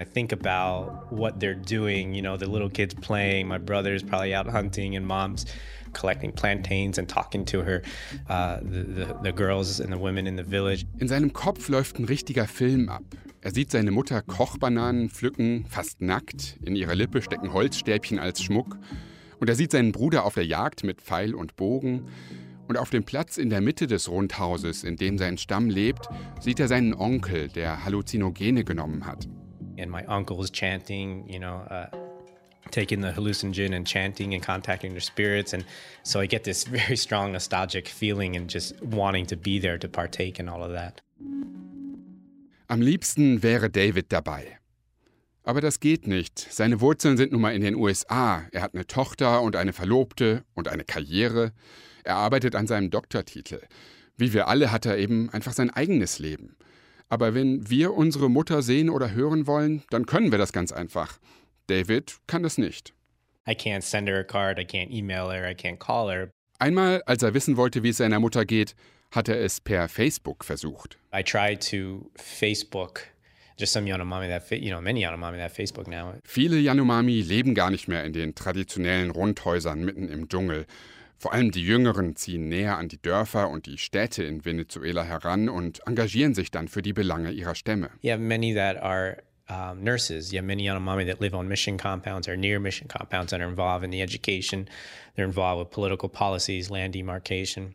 [0.00, 4.34] I think about what they're doing, you know, the little kids playing, my brother's probably
[4.34, 5.44] out hunting and mom's
[5.92, 7.82] collecting plantains and talking to her,
[8.28, 10.86] uh, the, the, the girls and the women in the village.
[10.98, 13.02] In seinem Kopf läuft ein richtiger Film ab.
[13.42, 16.58] Er sieht seine Mutter Kochbananen pflücken, fast nackt.
[16.62, 18.78] In ihrer Lippe stecken Holzstäbchen als Schmuck.
[19.38, 22.08] Und er sieht seinen Bruder auf der Jagd mit Pfeil und Bogen.
[22.68, 26.60] Und auf dem Platz in der Mitte des Rundhauses, in dem sein Stamm lebt, sieht
[26.60, 29.26] er seinen Onkel, der Halluzinogene genommen hat.
[29.78, 31.86] And my uncle is chanting, you know, uh,
[32.70, 35.52] taking the hallucinogen and chanting and contacting their spirits.
[35.52, 35.64] And
[36.02, 39.88] so I get this very strong nostalgic feeling and just wanting to be there to
[39.88, 41.00] partake in all of that.
[42.68, 44.58] Am liebsten wäre David dabei.
[45.42, 46.38] Aber das geht nicht.
[46.50, 48.44] Seine Wurzeln sind nun mal in den USA.
[48.52, 51.52] Er hat eine Tochter und eine Verlobte und eine Karriere.
[52.04, 53.60] Er arbeitet an seinem Doktortitel.
[54.16, 56.56] Wie wir alle hat er eben einfach sein eigenes Leben.
[57.08, 61.18] Aber wenn wir unsere Mutter sehen oder hören wollen, dann können wir das ganz einfach.
[61.70, 62.92] David kann das nicht.
[63.48, 66.30] I can't send her a card, I can't email her, I can't call her.
[66.58, 68.74] Einmal, als er wissen wollte, wie es seiner Mutter geht,
[69.10, 70.98] hat er es per Facebook versucht.
[71.14, 73.02] I tried to Facebook
[73.56, 76.14] just some Yanomami that fa- you know many Yanomami that Facebook now.
[76.24, 80.66] Viele Yanomami leben gar nicht mehr in den traditionellen Rundhäusern mitten im Dschungel.
[81.18, 85.50] Vor allem die Jüngeren ziehen näher an die Dörfer und die Städte in Venezuela heran
[85.50, 87.90] und engagieren sich dann für die Belange ihrer Stämme.
[88.02, 89.18] Have many that are
[89.50, 90.32] um, nurses.
[90.32, 93.48] You have many Yanomami that live on mission compounds or near mission compounds that are
[93.48, 94.68] involved in the education.
[95.16, 97.74] They're involved with political policies, land demarcation.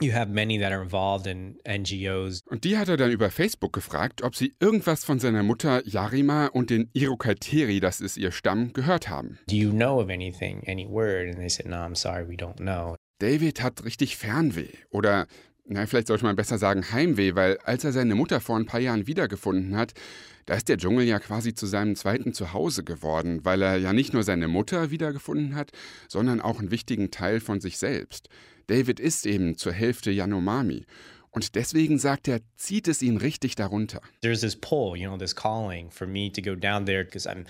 [0.00, 2.40] You have many that are involved in NGOs.
[2.50, 6.46] Und die hat er dann über Facebook gefragt, ob sie irgendwas von seiner Mutter Yarima
[6.46, 9.38] und den Irokalteri, das ist ihr Stamm, gehört haben.
[9.46, 11.28] Do you know of anything, any word?
[11.28, 12.96] And they said, No, I'm sorry, we don't know.
[13.20, 14.72] David hat richtig Fernweh.
[14.90, 15.28] Oder,
[15.66, 18.80] na, vielleicht sollte man besser sagen Heimweh, weil als er seine Mutter vor ein paar
[18.80, 19.94] Jahren wiedergefunden hat,
[20.46, 24.12] da ist der Dschungel ja quasi zu seinem zweiten Zuhause geworden, weil er ja nicht
[24.12, 25.72] nur seine Mutter wiedergefunden hat,
[26.08, 28.28] sondern auch einen wichtigen Teil von sich selbst.
[28.66, 30.84] David ist eben zur Hälfte Yanomami.
[31.30, 34.00] Und deswegen sagt er, zieht es ihn richtig darunter.
[34.20, 37.44] There's this pull, you know, this calling for me to go down there because I'm,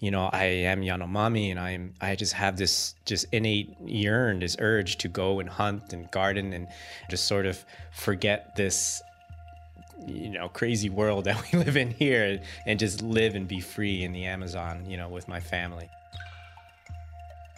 [0.00, 4.56] you know, I am Yanomami and I'm, I just have this just innate yearn, this
[4.60, 6.68] urge to go and hunt and garden and
[7.10, 9.02] just sort of forget this,
[10.06, 14.04] you know, crazy world that we live in here and just live and be free
[14.04, 15.88] in the Amazon, you know, with my family.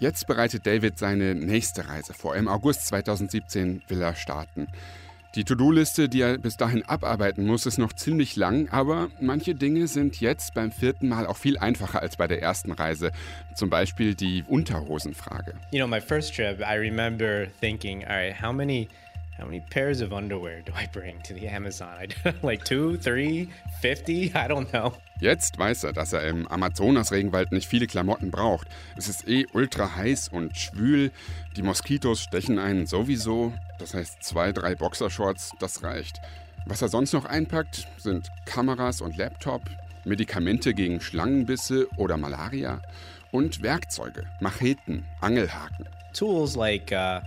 [0.01, 2.35] Jetzt bereitet David seine nächste Reise vor.
[2.35, 4.67] Im August 2017 will er starten.
[5.37, 9.87] Die To-Do-Liste, die er bis dahin abarbeiten muss, ist noch ziemlich lang, aber manche Dinge
[9.87, 13.13] sind jetzt beim vierten Mal auch viel einfacher als bei der ersten Reise.
[13.55, 15.55] Zum Beispiel die Unterhosenfrage.
[15.71, 18.89] You know, my first trip, I remember thinking, all right, how many
[19.39, 21.89] how many pairs of underwear do I bring to the Amazon?
[22.25, 24.33] I, like two, three, fifty?
[24.35, 24.95] I don't know.
[25.21, 28.69] Jetzt weiß er, dass er im Amazonas-Regenwald nicht viele Klamotten braucht.
[28.97, 31.11] Es ist eh ultra heiß und schwül.
[31.57, 33.53] Die Moskitos stechen einen sowieso.
[33.79, 36.21] Das heißt, zwei, drei Boxershorts, das reicht.
[36.67, 39.63] Was er sonst noch einpackt, sind Kameras und Laptop,
[40.05, 42.81] Medikamente gegen Schlangenbisse oder Malaria
[43.33, 45.87] und Werkzeuge, Macheten, Angelhaken.
[46.13, 47.21] Tools like uh,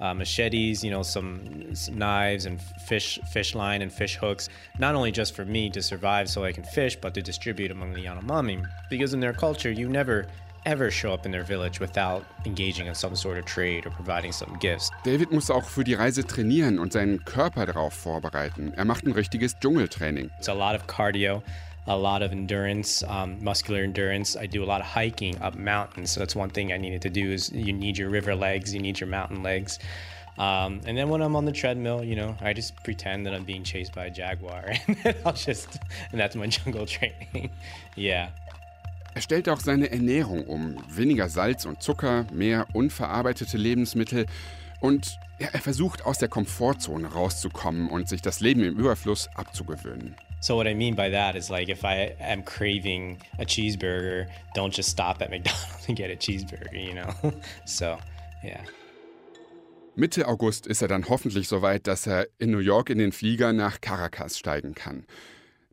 [0.00, 4.48] uh, machetes, you know, some, some knives and fish fish line and fish hooks.
[4.78, 7.92] Not only just for me to survive so I can fish, but to distribute among
[7.92, 8.64] the Yanomami.
[8.88, 10.26] Because in their culture, you never
[10.68, 14.32] ever show up in their village without engaging in some sort of trade or providing
[14.32, 14.90] some gifts.
[15.02, 18.74] David muss auch für die Reise trainieren und seinen Körper darauf vorbereiten.
[18.76, 20.30] Er macht ein richtiges Dschungeltraining.
[20.38, 21.42] It's a lot of cardio,
[21.86, 24.36] a lot of endurance, um, muscular endurance.
[24.36, 26.12] I do a lot of hiking up mountains.
[26.12, 28.80] So that's one thing I needed to do is you need your river legs, you
[28.80, 29.78] need your mountain legs.
[30.38, 33.44] Um, and then when I'm on the treadmill, you know, I just pretend that I'm
[33.44, 34.72] being chased by a jaguar,
[35.04, 35.78] and I'll just,
[36.12, 37.50] and that's my jungle training.
[37.96, 38.30] yeah.
[39.14, 40.76] Er stellt auch seine Ernährung um.
[40.88, 44.26] Weniger Salz und Zucker, mehr unverarbeitete Lebensmittel.
[44.80, 50.14] Und ja, er versucht aus der Komfortzone rauszukommen und sich das Leben im Überfluss abzugewöhnen.
[50.40, 54.74] So what I mean by that is like if I am craving a cheeseburger, don't
[54.74, 57.32] just stop at McDonald's and get a cheeseburger, you know?
[57.64, 57.98] So,
[58.44, 58.60] yeah.
[59.96, 63.10] Mitte August ist er dann hoffentlich so weit, dass er in New York in den
[63.10, 65.04] Flieger nach Caracas steigen kann.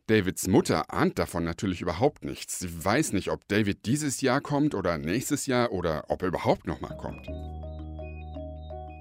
[0.08, 2.60] Davids Mutter ahnt davon natürlich überhaupt nichts.
[2.60, 6.68] Sie weiß nicht, ob David dieses Jahr kommt oder nächstes Jahr oder ob er überhaupt
[6.68, 7.26] nochmal kommt.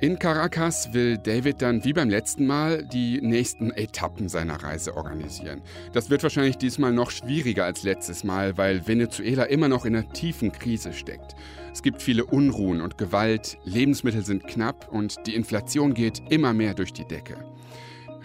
[0.01, 5.61] In Caracas will David dann wie beim letzten Mal die nächsten Etappen seiner Reise organisieren.
[5.93, 10.11] Das wird wahrscheinlich diesmal noch schwieriger als letztes Mal, weil Venezuela immer noch in einer
[10.11, 11.35] tiefen Krise steckt.
[11.71, 16.73] Es gibt viele Unruhen und Gewalt, Lebensmittel sind knapp und die Inflation geht immer mehr
[16.73, 17.37] durch die Decke.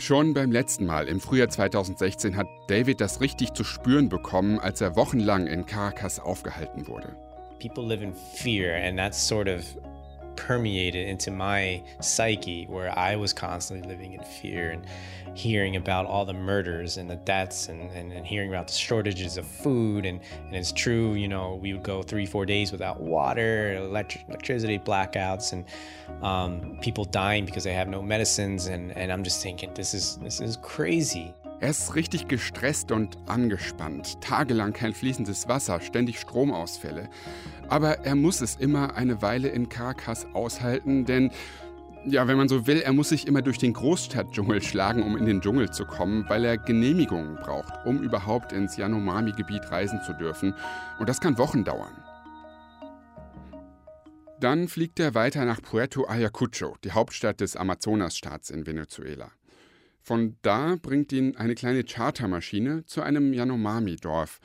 [0.00, 4.80] Schon beim letzten Mal im Frühjahr 2016 hat David das richtig zu spüren bekommen, als
[4.80, 7.14] er wochenlang in Caracas aufgehalten wurde.
[7.60, 9.60] People live in fear, and that's sort of
[10.40, 14.86] permeated into my psyche where I was constantly living in fear and
[15.34, 19.36] hearing about all the murders and the deaths and, and, and hearing about the shortages
[19.36, 20.06] of food.
[20.06, 24.26] And, and it's true, you know, we would go three, four days without water, electric,
[24.28, 25.64] electricity blackouts, and
[26.22, 28.66] um, people dying because they have no medicines.
[28.66, 31.34] And, and I'm just thinking, this is, this is crazy.
[31.62, 34.18] Er ist richtig gestresst und angespannt.
[34.22, 37.10] Tagelang kein fließendes Wasser, ständig Stromausfälle.
[37.70, 41.30] Aber er muss es immer eine Weile in Caracas aushalten, denn,
[42.04, 45.24] ja, wenn man so will, er muss sich immer durch den Großstadtdschungel schlagen, um in
[45.24, 50.52] den Dschungel zu kommen, weil er Genehmigungen braucht, um überhaupt ins Yanomami-Gebiet reisen zu dürfen.
[50.98, 51.96] Und das kann Wochen dauern.
[54.40, 59.30] Dann fliegt er weiter nach Puerto Ayacucho, die Hauptstadt des Amazonasstaats in Venezuela.
[60.02, 64.40] Von da bringt ihn eine kleine Chartermaschine zu einem Yanomami-Dorf.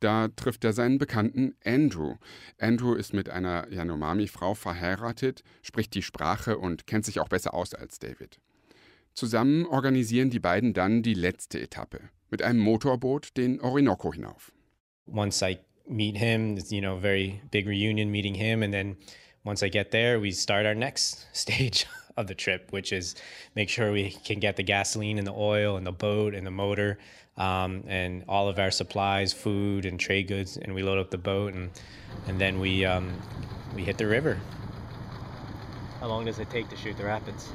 [0.00, 2.16] Da trifft er seinen Bekannten Andrew.
[2.58, 7.74] Andrew ist mit einer Yanomami-Frau verheiratet, spricht die Sprache und kennt sich auch besser aus
[7.74, 8.38] als David.
[9.12, 14.52] Zusammen organisieren die beiden dann die letzte Etappe mit einem Motorboot den Orinoco hinauf.
[15.06, 18.96] Once I meet him, it's, you know, very big reunion meeting him and then
[19.44, 21.86] once I get there, we start our next stage
[22.16, 23.14] of the trip, which is
[23.54, 26.50] make sure we can get the gasoline and the oil and the boat and the
[26.50, 26.98] motor
[27.36, 31.18] um, and all of our supplies, food and trade goods, and we load up the
[31.18, 31.70] boat and
[32.28, 33.12] and then we um,
[33.74, 34.38] we hit the river.
[36.00, 37.52] How long does it take to shoot the rapids?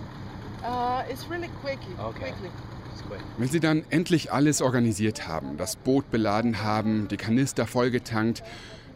[0.63, 1.79] Uh, it's really quick.
[1.99, 2.31] Okay.
[2.31, 2.51] Quickly.
[3.37, 8.43] Wenn sie dann endlich alles organisiert haben, das Boot beladen haben, die Kanister vollgetankt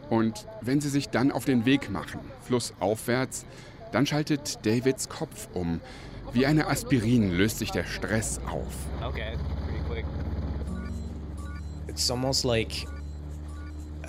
[0.08, 3.46] und wenn sie sich dann auf den Weg machen, flussaufwärts,
[3.92, 5.80] dann schaltet Davids Kopf um.
[6.32, 8.74] Wie eine Aspirin löst sich der Stress auf.
[9.04, 9.36] Okay.
[11.90, 12.86] It's almost like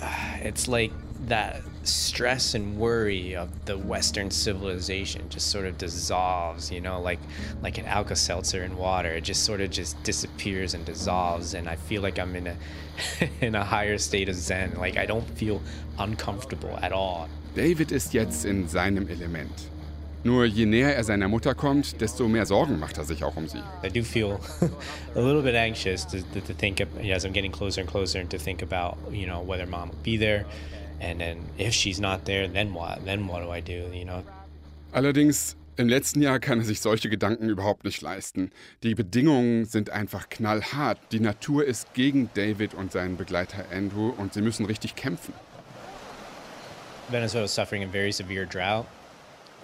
[0.40, 0.92] it's like
[1.26, 7.18] that stress and worry of the Western civilization just sort of dissolves, you know, like
[7.60, 9.10] like an Alka Seltzer in water.
[9.10, 12.56] It just sort of just disappears and dissolves, and I feel like I'm in a
[13.40, 14.74] in a higher state of Zen.
[14.78, 15.60] Like I don't feel
[15.98, 17.28] uncomfortable at all.
[17.54, 19.71] David ist jetzt in seinem Element.
[20.24, 23.48] Nur je näher er seiner Mutter kommt, desto mehr Sorgen macht er sich auch um
[23.48, 23.62] sie.
[23.82, 24.38] I do feel
[25.16, 28.30] a little bit anxious to, to, think of, as I'm getting closer and closer and
[28.30, 30.44] to think about, you know, whether mom will be there.
[31.00, 33.04] And then if she's not there, then what?
[33.04, 34.22] Then what do I do, you know?
[34.92, 38.52] Allerdings im letzten Jahr kann er sich solche Gedanken überhaupt nicht leisten.
[38.84, 40.98] Die Bedingungen sind einfach knallhart.
[41.10, 45.32] Die Natur ist gegen David und seinen Begleiter Andrew und sie müssen richtig kämpfen.
[47.08, 48.86] Venezuela was suffering a very severe drought.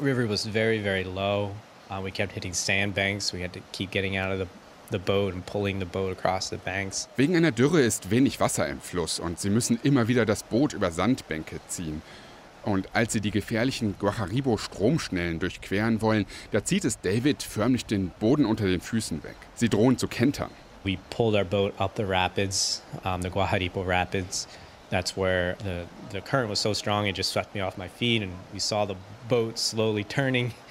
[0.00, 1.50] River was very, very low.
[1.90, 3.32] Uh, we kept hitting sandbanks.
[3.32, 4.46] We had to keep getting out of the,
[4.90, 7.08] the boat and pulling the boat across the banks.
[7.16, 10.72] Wegen einer Dürre ist wenig Wasser im Fluss und sie müssen immer wieder das Boot
[10.72, 12.02] über Sandbänke ziehen.
[12.64, 18.44] Und als sie die gefährlichen Guajaribo-Stromschnellen durchqueren wollen, da zieht es David förmlich den Boden
[18.44, 19.36] unter den Füßen weg.
[19.54, 20.50] Sie drohen zu kentern.
[20.84, 24.46] We pulled our boat up the rapids, um, the Guajaribo Rapids.
[24.90, 28.22] That's where the, the current was so strong it just swept me off my feet,
[28.22, 28.96] and we saw the
[29.28, 30.54] boat slowly turning.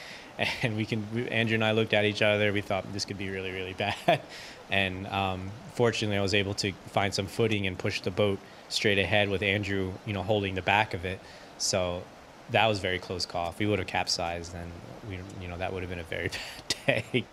[0.61, 2.53] And we can, we, Andrew and I looked at each other.
[2.53, 3.73] We thought this could be really, really
[4.05, 4.21] bad.
[4.69, 8.37] And um, fortunately, I was able to find some footing and push the boat
[8.69, 11.19] straight ahead with Andrew, you know, holding the back of it.
[11.57, 12.03] So
[12.51, 13.49] that was very close call.
[13.49, 14.71] If we would have capsized, then
[15.09, 16.29] we, you know, that would have been a very
[16.85, 17.25] bad day.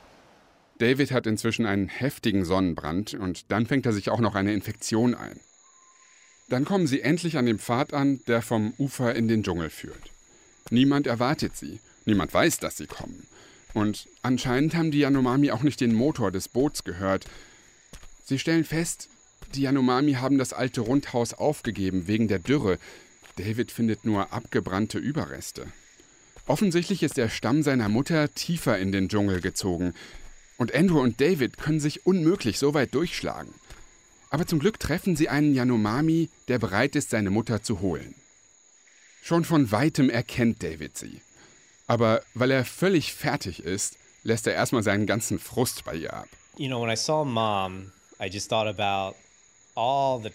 [0.79, 5.15] David hat inzwischen einen heftigen Sonnenbrand und dann fängt er sich auch noch eine Infektion
[5.15, 5.41] ein.
[6.49, 10.11] Dann kommen sie endlich an dem Pfad an, der vom Ufer in den Dschungel führt.
[10.71, 13.27] Niemand erwartet sie, niemand weiß, dass sie kommen.
[13.73, 17.27] Und anscheinend haben die Yanomami auch nicht den Motor des Boots gehört.
[18.25, 19.09] Sie stellen fest,
[19.55, 22.79] die Yanomami haben das alte Rundhaus aufgegeben wegen der Dürre.
[23.37, 25.67] David findet nur abgebrannte Überreste.
[26.47, 29.95] Offensichtlich ist der Stamm seiner Mutter tiefer in den Dschungel gezogen.
[30.57, 33.53] Und Andrew und David können sich unmöglich so weit durchschlagen.
[34.35, 38.17] Aber zum Glück treffen sie einen Yanomami, der bereit ist, seine Mutter zu holen.
[39.23, 41.21] Schon von weitem erkennt David sie.
[41.87, 46.27] Aber weil er völlig fertig ist, lässt er erstmal seinen ganzen Frust bei ihr ab.
[46.57, 49.15] You know, when I saw mom, I just thought about
[49.77, 50.33] all the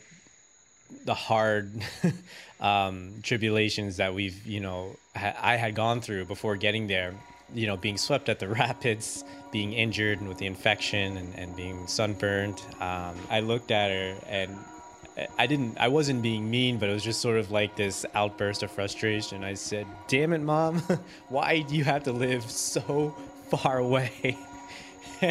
[1.05, 1.69] the hard
[2.61, 7.15] um, tribulations that we've, you know, I had gone through before getting there.
[7.53, 11.55] You know, being swept at the rapids, being injured and with the infection and, and
[11.55, 12.61] being sunburned.
[12.79, 14.57] Um, I looked at her and
[15.37, 18.63] I didn't, I wasn't being mean, but it was just sort of like this outburst
[18.63, 19.43] of frustration.
[19.43, 20.79] I said, Damn it, mom,
[21.29, 23.15] why do you have to live so
[23.49, 24.37] far away?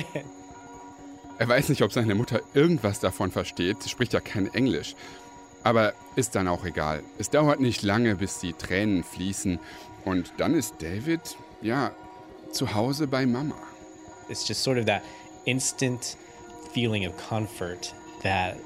[1.40, 4.96] Er weiß nicht, ob seine Mutter irgendwas davon versteht, sie spricht ja kein Englisch.
[5.62, 7.04] Aber ist dann auch egal.
[7.18, 9.60] Es dauert nicht lange, bis die Tränen fließen.
[10.04, 11.20] Und dann ist David,
[11.62, 11.92] ja,
[12.50, 13.54] zu Hause bei Mama.
[14.28, 15.04] It's just sort of that
[15.46, 16.16] instant
[16.72, 18.58] feeling of comfort that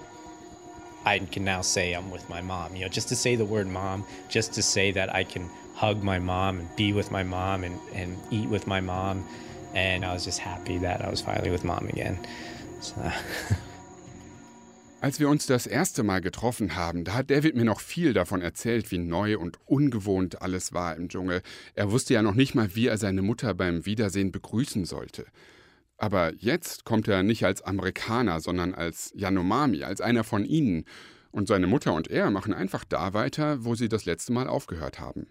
[1.05, 2.75] I can now say I'm with my mom.
[2.75, 6.03] You know, just to say the word mom, just to say that I can hug
[6.03, 9.27] my mom and be with my mom and, and eat with my mom.
[9.75, 12.19] And I was just happy that I was finally with mom again.
[12.81, 12.95] So,
[15.03, 18.41] Als wir uns das erste Mal getroffen haben, da hat David mir noch viel davon
[18.41, 21.43] erzählt, wie neu und ungewohnt alles war im Dschungel.
[21.75, 25.27] Er wusste ja noch nicht mal, wie er seine Mutter beim Wiedersehen begrüßen sollte.
[25.97, 30.85] Aber jetzt kommt er nicht als Amerikaner, sondern als Yanomami, als einer von ihnen.
[31.33, 35.01] Und seine Mutter und er machen einfach da weiter, wo sie das letzte Mal aufgehört
[35.01, 35.27] haben.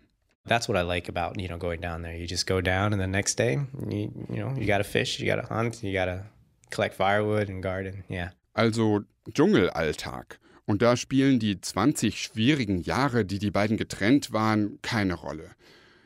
[0.46, 2.18] that's what I like about, you know, going down there.
[2.18, 5.18] You just go down and the next day, you, you know, you got to fish,
[5.22, 6.26] you got to hunt, you got to
[6.72, 8.04] collect firewood and garden.
[8.10, 8.32] Yeah.
[8.54, 10.40] Also Dschungelalltag.
[10.66, 15.52] Und da spielen die 20 schwierigen Jahre, die die beiden getrennt waren, keine Rolle.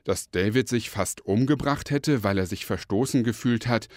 [0.04, 3.88] Dass David sich fast umgebracht hätte, weil er sich verstoßen gefühlt hat,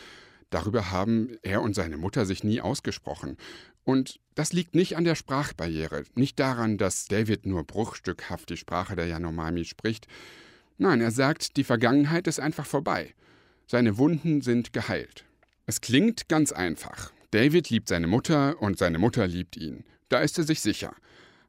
[0.51, 3.37] darüber haben er und seine Mutter sich nie ausgesprochen.
[3.85, 8.97] Und das liegt nicht an der Sprachbarriere, nicht daran, dass David nur bruchstückhaft die Sprache
[8.97, 10.07] der Yanomami spricht.
[10.77, 13.15] Nein, er sagt, die Vergangenheit ist einfach vorbei.
[13.67, 15.25] Seine Wunden sind geheilt.
[15.67, 17.13] Es klingt ganz einfach.
[17.31, 19.85] David liebt seine Mutter und seine Mutter liebt ihn.
[20.09, 20.95] Da ist er sich sicher.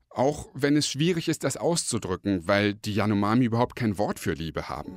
[0.09, 4.67] Auch wenn es schwierig ist, das auszudrücken, weil die Yanomami überhaupt kein Wort für Liebe
[4.67, 4.91] haben.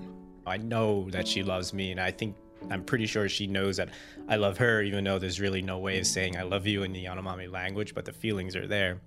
[0.44, 2.34] I know that she loves me, and I think
[2.70, 3.90] I'm pretty sure she knows that
[4.28, 6.92] I love her, even though there's really no way of saying I love you in
[6.92, 9.00] the Yanomami language, but the feelings are there.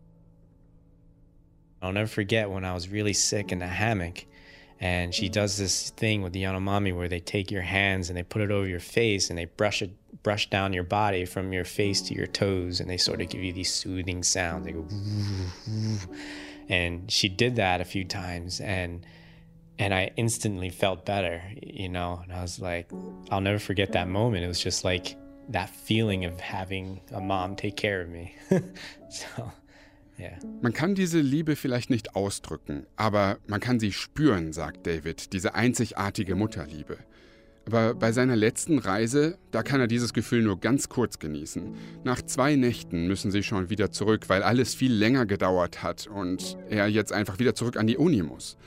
[1.81, 4.25] I'll never forget when I was really sick in the hammock
[4.79, 8.23] and she does this thing with the Yanomami where they take your hands and they
[8.23, 9.91] put it over your face and they brush it
[10.23, 13.43] brush down your body from your face to your toes and they sort of give
[13.43, 14.65] you these soothing sounds.
[14.65, 14.85] They go
[16.67, 19.05] and she did that a few times and
[19.77, 22.21] and I instantly felt better, you know.
[22.23, 22.89] And I was like,
[23.29, 24.45] I'll never forget that moment.
[24.45, 25.17] It was just like
[25.49, 28.33] that feeling of having a mom take care of me.
[29.09, 29.51] so
[30.61, 35.55] Man kann diese Liebe vielleicht nicht ausdrücken, aber man kann sie spüren, sagt David, diese
[35.55, 36.97] einzigartige Mutterliebe.
[37.65, 41.73] Aber bei seiner letzten Reise, da kann er dieses Gefühl nur ganz kurz genießen.
[42.03, 46.57] Nach zwei Nächten müssen sie schon wieder zurück, weil alles viel länger gedauert hat und
[46.69, 48.57] er jetzt einfach wieder zurück an die Uni muss.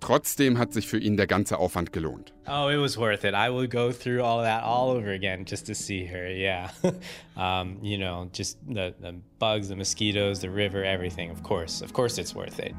[0.00, 2.32] Trotzdem hat sich für ihn der ganze Aufwand gelohnt.
[2.46, 3.34] Oh, it was worth it.
[3.34, 6.28] I would go through all that all over again just to see her.
[6.28, 6.70] Yeah.
[7.36, 11.30] um, you know, just the, the bugs, the mosquitoes, the river, everything.
[11.30, 11.82] Of course.
[11.82, 12.74] Of course it's worth it.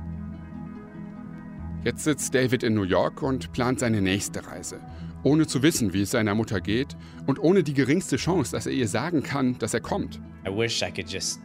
[1.83, 4.79] Jetzt sitzt David in New York und plant seine nächste Reise.
[5.23, 6.95] Ohne zu wissen, wie es seiner Mutter geht
[7.25, 10.19] und ohne die geringste Chance, dass er ihr sagen kann, dass er kommt.
[10.45, 11.39] I wish I could just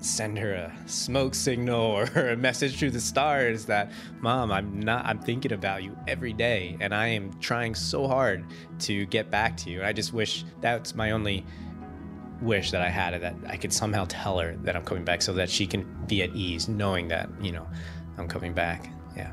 [0.00, 5.04] send her a smoke signal or a message through the stars that mom i'm not
[5.04, 8.44] i'm thinking about you every day and i am trying so hard
[8.78, 9.84] to get back to you.
[9.84, 11.44] I just wish that's my only
[12.40, 15.34] wish that i had that i could somehow tell her that i'm coming back so
[15.34, 17.66] that she can be at ease knowing that you know
[18.16, 18.88] i'm coming back.
[19.14, 19.32] Yeah.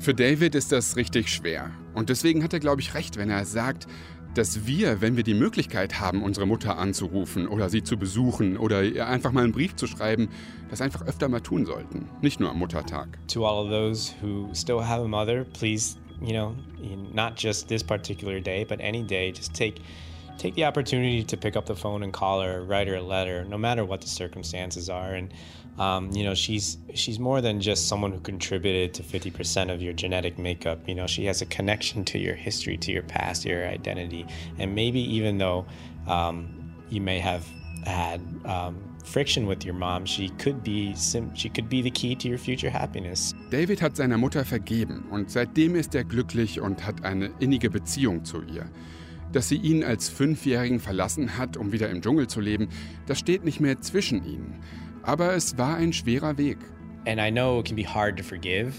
[0.00, 1.72] Für David ist das richtig schwer.
[1.94, 3.88] Und deswegen hat er, glaube ich, recht, wenn er sagt,
[4.34, 8.82] dass wir, wenn wir die Möglichkeit haben, unsere Mutter anzurufen oder sie zu besuchen oder
[8.82, 10.28] ihr einfach mal einen Brief zu schreiben,
[10.70, 12.08] das einfach öfter mal tun sollten.
[12.20, 13.18] Nicht nur am Muttertag.
[13.28, 16.54] To all of those who still have a mother, please, you know,
[17.12, 19.80] not just this particular day, but any day, just take
[20.38, 23.44] take the opportunity to pick up the phone and call her, write her a letter,
[23.44, 25.14] no matter what the circumstances are.
[25.14, 25.32] And
[25.78, 29.92] um, you know, she's she's more than just someone who contributed to 50% of your
[29.92, 30.88] genetic makeup.
[30.88, 34.26] You know, she has a connection to your history, to your past, your identity,
[34.58, 35.66] and maybe even though
[36.06, 37.46] um, you may have
[37.84, 40.94] had um, friction with your mom, she could be
[41.34, 43.34] she could be the key to your future happiness.
[43.50, 48.24] David hat seiner Mutter vergeben und seitdem ist er glücklich und hat eine innige Beziehung
[48.24, 48.68] zu ihr.
[49.32, 52.68] Dass sie ihn als Fünfjährigen verlassen hat, um wieder im Dschungel zu leben,
[53.06, 54.54] das steht nicht mehr zwischen ihnen.
[55.02, 56.58] Aber es war ein schwerer Weg.
[57.06, 58.72] And I know it can be hard to forgive.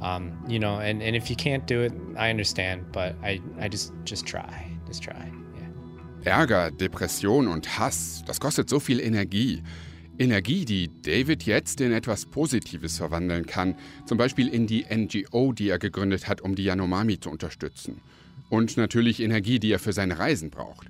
[0.00, 3.68] Um, you know, and, and if you can't do it, I understand, but I, I
[3.68, 4.48] just, just try.
[4.86, 5.30] Just try.
[6.24, 6.38] Yeah.
[6.38, 9.62] Ärger, Depression und Hass, das kostet so viel Energie.
[10.18, 13.74] Energie, die David jetzt in etwas Positives verwandeln kann,
[14.04, 18.02] zum Beispiel in die NGO, die er gegründet hat, um die Yanomami zu unterstützen.
[18.50, 20.88] Und natürlich Energie, die er für seine Reisen braucht.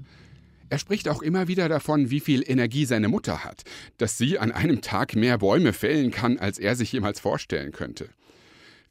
[0.70, 3.64] Er spricht auch immer wieder davon, wie viel Energie seine Mutter hat,
[3.98, 8.08] dass sie an einem Tag mehr Bäume fällen kann, als er sich jemals vorstellen könnte.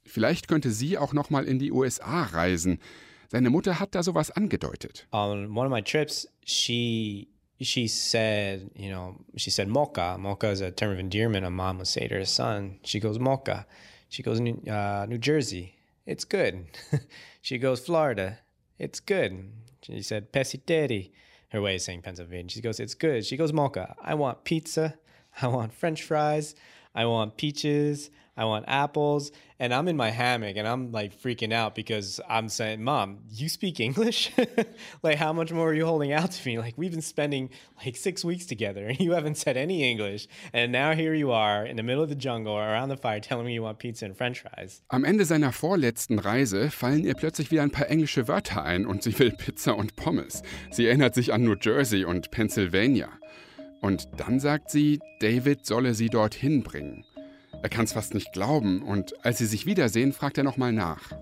[0.04, 2.80] Vielleicht könnte sie auch noch mal in die USA reisen.
[3.28, 5.06] Seine Mutter hat da sowas angedeutet.
[5.12, 7.28] On one of my trips, she
[7.62, 10.18] she said, you know, she said mocha.
[10.18, 12.78] Mocha is a term of endearment a mom would say to her son.
[12.84, 13.66] She goes mocha.
[14.08, 15.76] She goes uh, New Jersey.
[16.06, 16.66] It's good.
[17.42, 18.38] she goes Florida.
[18.80, 19.52] It's good.
[19.82, 21.10] She said pesiteri
[21.50, 22.50] her way of saying Pennsylvania.
[22.50, 23.26] She goes, It's good.
[23.26, 24.98] She goes, Mocha, I want pizza.
[25.42, 26.54] I want french fries.
[26.94, 28.10] I want peaches.
[28.40, 29.32] I want apples.
[29.58, 33.50] And I'm in my hammock and I'm like freaking out because I'm saying, Mom, you
[33.50, 34.32] speak English?
[35.02, 36.58] like, how much more are you holding out to me?
[36.58, 37.50] Like, we've been spending
[37.84, 40.26] like six weeks together and you haven't said any English.
[40.54, 43.44] And now here you are in the middle of the jungle around the fire telling
[43.44, 44.80] me you want pizza and french fries.
[44.88, 49.02] Am Ende seiner vorletzten Reise fallen ihr plötzlich wieder ein paar englische Wörter ein und
[49.02, 50.42] sie will Pizza und Pommes.
[50.70, 53.10] Sie erinnert sich an New Jersey und Pennsylvania.
[53.82, 57.04] Und dann sagt sie, David solle sie dorthin bringen.
[57.62, 61.12] Er kann es fast nicht glauben und als sie sich wiedersehen, fragt er nochmal nach.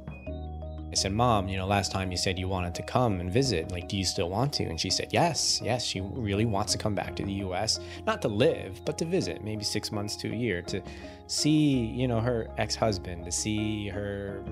[0.90, 3.70] I said, Mom, you know, last time you said you wanted to come and visit.
[3.70, 4.64] Like, do you still want to?
[4.64, 8.22] And she said, Yes, yes, she really wants to come back to the US, not
[8.22, 10.80] to live, but to visit, maybe six months to a year, to
[11.26, 14.42] see, you know, her ex husband, to see her.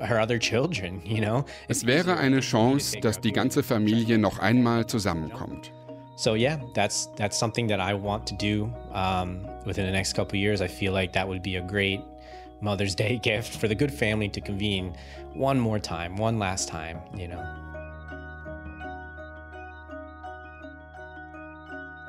[0.00, 1.44] Her other children, you know?
[1.68, 5.72] Es wäre eine Chance, dass die ganze Familie noch einmal zusammenkommt.
[6.18, 10.36] So yeah, that's that's something that I want to do um, within the next couple
[10.36, 10.60] years.
[10.60, 12.00] I feel like that would be a great
[12.60, 14.96] Mother's Day gift for the good family to convene
[15.34, 17.40] one more time, one last time, you know.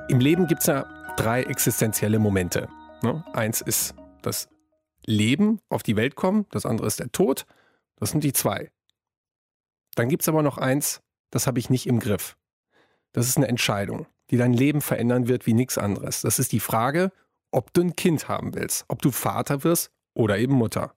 [0.10, 0.86] Im Leben gibt es ja
[1.16, 2.68] drei existenzielle Momente.
[3.04, 3.24] Ne?
[3.34, 3.94] Eins ist
[4.24, 4.50] das
[5.06, 7.46] Leben, auf die Welt kommen, das andere ist der Tod.
[7.98, 8.72] Das sind die zwei.
[9.94, 12.39] Dann gibt es aber noch eins, das habe ich nicht im Griff.
[13.12, 16.22] Das ist eine Entscheidung, die dein Leben verändern wird wie nichts anderes.
[16.22, 17.12] Das ist die Frage,
[17.52, 20.94] ob du ein Kind haben willst, ob du Vater wirst oder eben Mutter.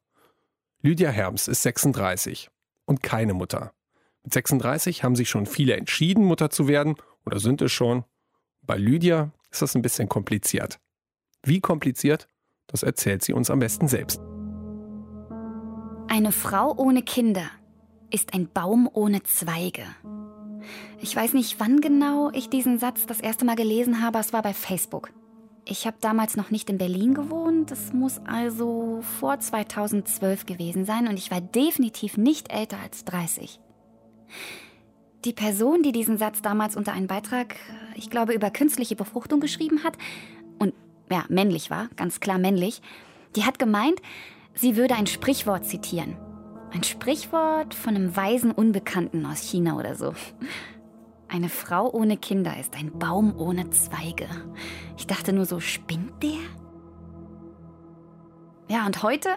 [0.80, 2.50] Lydia Herms ist 36
[2.84, 3.72] und keine Mutter.
[4.24, 8.04] Mit 36 haben sich schon viele entschieden, Mutter zu werden oder sind es schon.
[8.62, 10.78] Bei Lydia ist das ein bisschen kompliziert.
[11.42, 12.28] Wie kompliziert?
[12.66, 14.20] Das erzählt sie uns am besten selbst.
[16.08, 17.44] Eine Frau ohne Kinder
[18.10, 19.84] ist ein Baum ohne Zweige.
[21.00, 24.42] Ich weiß nicht, wann genau ich diesen Satz das erste Mal gelesen habe, es war
[24.42, 25.10] bei Facebook.
[25.64, 31.06] Ich habe damals noch nicht in Berlin gewohnt, das muss also vor 2012 gewesen sein
[31.06, 33.60] und ich war definitiv nicht älter als 30.
[35.24, 37.54] Die Person, die diesen Satz damals unter einen Beitrag,
[37.94, 39.96] ich glaube, über künstliche Befruchtung geschrieben hat
[40.58, 40.74] und
[41.10, 42.82] ja, männlich war, ganz klar männlich,
[43.36, 44.00] die hat gemeint,
[44.54, 46.16] sie würde ein Sprichwort zitieren.
[46.72, 50.14] Ein Sprichwort von einem weisen Unbekannten aus China oder so.
[51.28, 54.26] Eine Frau ohne Kinder ist ein Baum ohne Zweige.
[54.96, 56.40] Ich dachte nur so, spinnt der?
[58.68, 59.28] Ja, und heute,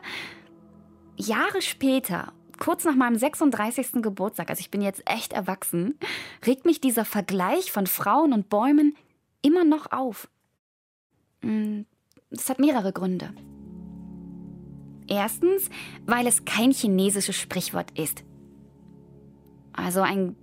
[1.18, 4.02] Jahre später, kurz nach meinem 36.
[4.02, 6.00] Geburtstag, also ich bin jetzt echt erwachsen,
[6.46, 8.96] regt mich dieser Vergleich von Frauen und Bäumen
[9.42, 10.30] immer noch auf.
[11.42, 11.86] Hm,
[12.30, 13.34] das hat mehrere Gründe.
[15.08, 15.70] Erstens,
[16.06, 18.24] weil es kein chinesisches Sprichwort ist.
[19.74, 20.36] Also ein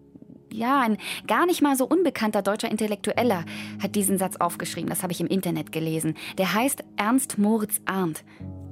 [0.52, 3.44] ja, ein gar nicht mal so unbekannter deutscher Intellektueller
[3.82, 4.90] hat diesen Satz aufgeschrieben.
[4.90, 6.14] Das habe ich im Internet gelesen.
[6.38, 8.24] Der heißt Ernst Moritz Arndt.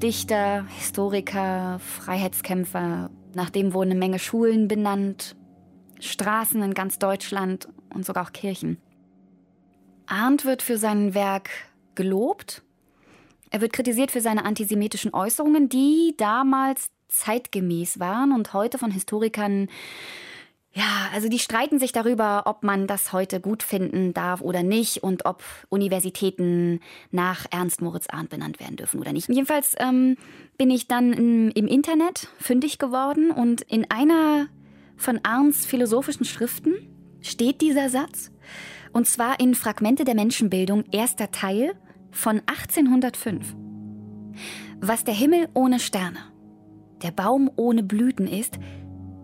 [0.03, 3.11] Dichter, Historiker, Freiheitskämpfer.
[3.35, 5.37] Nach dem wurden eine Menge Schulen benannt,
[6.01, 8.79] Straßen in ganz Deutschland und sogar auch Kirchen.
[10.07, 11.51] Arndt wird für sein Werk
[11.95, 12.63] gelobt.
[13.51, 19.69] Er wird kritisiert für seine antisemitischen Äußerungen, die damals zeitgemäß waren und heute von Historikern
[20.73, 25.03] ja, also die streiten sich darüber, ob man das heute gut finden darf oder nicht
[25.03, 26.79] und ob Universitäten
[27.11, 29.29] nach Ernst Moritz Arndt benannt werden dürfen oder nicht.
[29.29, 30.17] Jedenfalls ähm,
[30.59, 34.47] bin ich dann im, im Internet fündig geworden und in einer
[34.97, 36.75] von Arndts philosophischen Schriften
[37.21, 38.31] steht dieser Satz.
[38.93, 41.75] Und zwar in Fragmente der Menschenbildung, erster Teil
[42.11, 43.55] von 1805.
[44.81, 46.19] Was der Himmel ohne Sterne,
[47.03, 48.59] der Baum ohne Blüten ist,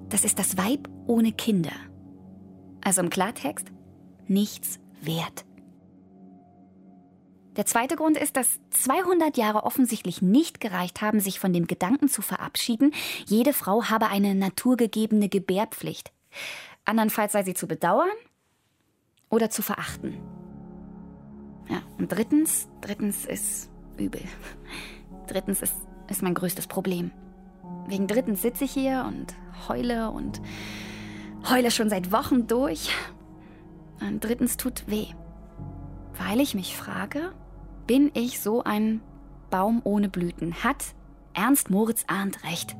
[0.08, 1.72] das ist das Weib ohne Kinder.
[2.82, 3.72] Also im Klartext,
[4.28, 5.44] nichts wert.
[7.56, 12.08] Der zweite Grund ist, dass 200 Jahre offensichtlich nicht gereicht haben, sich von dem Gedanken
[12.08, 12.92] zu verabschieden,
[13.26, 16.12] jede Frau habe eine naturgegebene Gebärpflicht.
[16.84, 18.10] Andernfalls sei sie zu bedauern
[19.30, 20.35] oder zu verachten.
[21.68, 24.22] Ja, und drittens, drittens ist übel.
[25.26, 25.74] Drittens ist,
[26.08, 27.10] ist mein größtes Problem.
[27.88, 29.34] Wegen drittens sitze ich hier und
[29.68, 30.40] heule und
[31.50, 32.90] heule schon seit Wochen durch.
[34.00, 35.06] Und drittens tut weh.
[36.16, 37.32] Weil ich mich frage,
[37.86, 39.00] bin ich so ein
[39.50, 40.62] Baum ohne Blüten?
[40.62, 40.94] Hat
[41.34, 42.76] Ernst Moritz Arndt recht?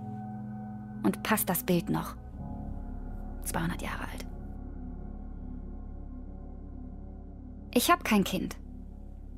[1.03, 2.17] Und passt das Bild noch?
[3.45, 4.27] 200 Jahre alt.
[7.75, 8.57] Ich habe kein Kind.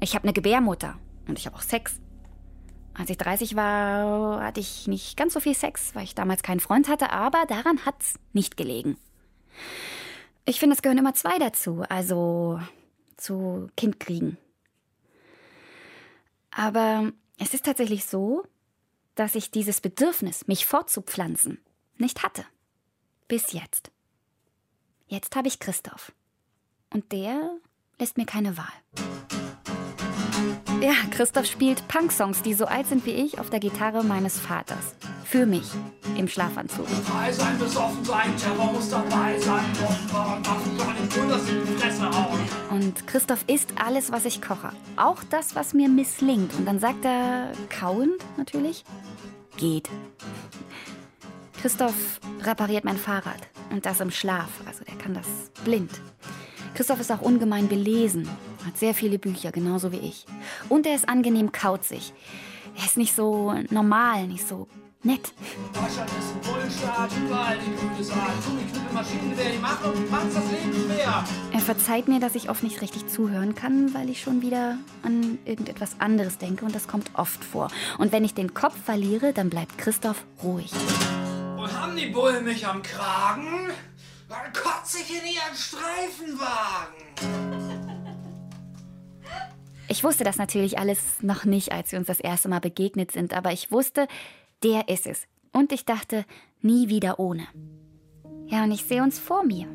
[0.00, 2.00] Ich habe eine Gebärmutter und ich habe auch Sex.
[2.94, 6.60] Als ich 30 war, hatte ich nicht ganz so viel Sex, weil ich damals keinen
[6.60, 8.96] Freund hatte, aber daran hat's nicht gelegen.
[10.44, 12.60] Ich finde, es gehören immer zwei dazu, also
[13.16, 14.38] zu Kind kriegen.
[16.50, 18.44] Aber es ist tatsächlich so,
[19.14, 21.60] dass ich dieses Bedürfnis, mich fortzupflanzen,
[21.96, 22.44] nicht hatte.
[23.26, 23.90] Bis jetzt.
[25.06, 26.12] Jetzt habe ich Christoph.
[26.92, 27.58] Und der
[27.98, 29.37] lässt mir keine Wahl.
[30.80, 34.94] Ja, Christoph spielt Punk-Songs, die so alt sind wie ich, auf der Gitarre meines Vaters.
[35.24, 35.64] Für mich,
[36.16, 36.86] im Schlafanzug.
[36.86, 39.64] Frei sein, besoffen sein, Terror muss dabei sein.
[42.70, 44.70] Und Christoph isst alles, was ich koche.
[44.96, 46.54] Auch das, was mir misslingt.
[46.54, 48.84] Und dann sagt er, kauend natürlich,
[49.56, 49.88] geht.
[51.60, 55.26] Christoph repariert mein Fahrrad und das im Schlaf, also der kann das
[55.64, 55.90] blind.
[56.74, 58.28] Christoph ist auch ungemein belesen,
[58.68, 60.24] hat sehr viele Bücher, genauso wie ich.
[60.68, 62.12] Und er ist angenehm kauzig.
[62.76, 64.68] Er ist nicht so normal, nicht so
[65.02, 65.32] nett.
[65.72, 68.44] Deutschland ist ein Bullenstaat, überall die grüne Saat.
[68.44, 71.24] Gummiknüppel, Maschinengewehr, die machen uns macht's das Leben schwer.
[71.52, 75.38] Er verzeiht mir, dass ich oft nicht richtig zuhören kann, weil ich schon wieder an
[75.44, 77.70] irgendetwas anderes denke und das kommt oft vor.
[77.96, 80.72] Und wenn ich den Kopf verliere, dann bleibt Christoph ruhig.
[81.56, 83.70] Und haben die Bullen mich am Kragen?
[84.28, 87.87] Dann kotze ich in ihren Streifenwagen.
[89.90, 93.34] Ich wusste das natürlich alles noch nicht, als wir uns das erste Mal begegnet sind,
[93.34, 94.06] aber ich wusste,
[94.62, 95.26] der ist es.
[95.52, 96.26] Und ich dachte,
[96.60, 97.46] nie wieder ohne.
[98.46, 99.66] Ja, und ich sehe uns vor mir,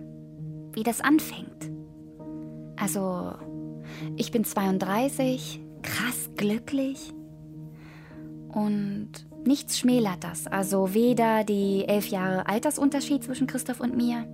[0.74, 1.72] wie das anfängt.
[2.76, 3.34] Also,
[4.16, 7.12] ich bin 32, krass glücklich.
[8.50, 9.10] Und
[9.46, 10.46] nichts schmälert das.
[10.46, 14.28] Also weder die elf Jahre Altersunterschied zwischen Christoph und mir,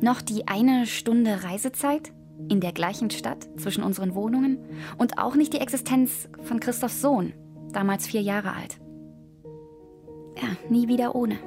[0.00, 2.12] noch die eine Stunde Reisezeit
[2.48, 4.58] in der gleichen Stadt zwischen unseren Wohnungen
[4.98, 7.32] und auch nicht die Existenz von Christophs Sohn,
[7.72, 8.78] damals vier Jahre alt.
[10.36, 11.38] Ja, nie wieder ohne.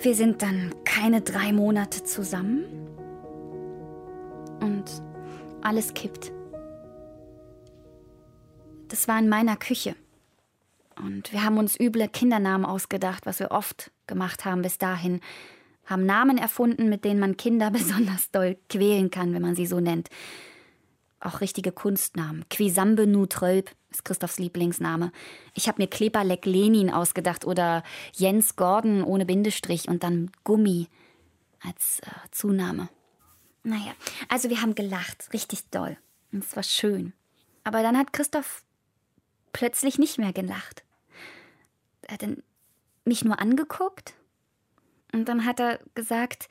[0.00, 2.64] Wir sind dann keine drei Monate zusammen
[4.60, 4.84] und
[5.62, 6.32] alles kippt.
[8.88, 9.94] Das war in meiner Küche.
[10.96, 15.20] Und wir haben uns üble Kindernamen ausgedacht, was wir oft gemacht haben bis dahin.
[15.90, 19.80] Haben Namen erfunden, mit denen man Kinder besonders doll quälen kann, wenn man sie so
[19.80, 20.08] nennt.
[21.18, 22.48] Auch richtige Kunstnamen.
[22.48, 25.10] Quisambe Nutrölp ist Christophs Lieblingsname.
[25.54, 27.82] Ich habe mir Kleberleck Lenin ausgedacht oder
[28.12, 30.86] Jens Gordon ohne Bindestrich und dann Gummi
[31.60, 32.88] als äh, Zunahme.
[33.64, 33.92] Naja,
[34.28, 35.98] also wir haben gelacht, richtig doll.
[36.32, 37.12] Und es war schön.
[37.64, 38.64] Aber dann hat Christoph
[39.52, 40.84] plötzlich nicht mehr gelacht.
[42.02, 42.26] Er hat
[43.04, 44.14] mich nur angeguckt
[45.12, 46.48] und dann hat er gesagt,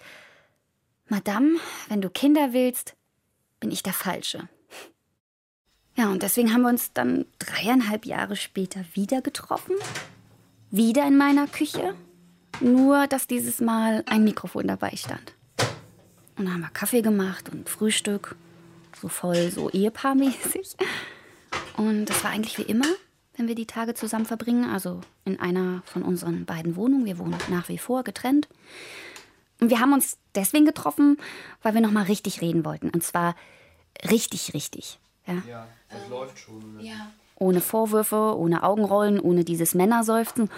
[1.07, 2.95] Madame, wenn du Kinder willst,
[3.59, 4.47] bin ich der Falsche.
[5.95, 9.75] Ja, und deswegen haben wir uns dann dreieinhalb Jahre später wieder getroffen.
[10.71, 11.95] Wieder in meiner Küche.
[12.61, 15.33] Nur, dass dieses Mal ein Mikrofon dabei stand.
[16.37, 18.35] Und dann haben wir Kaffee gemacht und Frühstück.
[19.01, 20.77] So voll, so ehepaarmäßig.
[21.75, 22.87] Und es war eigentlich wie immer,
[23.39, 24.69] wenn wir die Tage zusammen verbringen.
[24.69, 27.05] Also in einer von unseren beiden Wohnungen.
[27.05, 28.47] Wir wohnen nach wie vor getrennt.
[29.59, 31.17] Und wir haben uns deswegen getroffen,
[31.63, 32.89] weil wir nochmal richtig reden wollten.
[32.89, 33.35] Und zwar
[34.09, 34.99] richtig, richtig.
[35.25, 36.79] Ja, ja das läuft schon.
[36.79, 37.11] Ja.
[37.35, 40.49] Ohne Vorwürfe, ohne Augenrollen, ohne dieses Männerseufzen.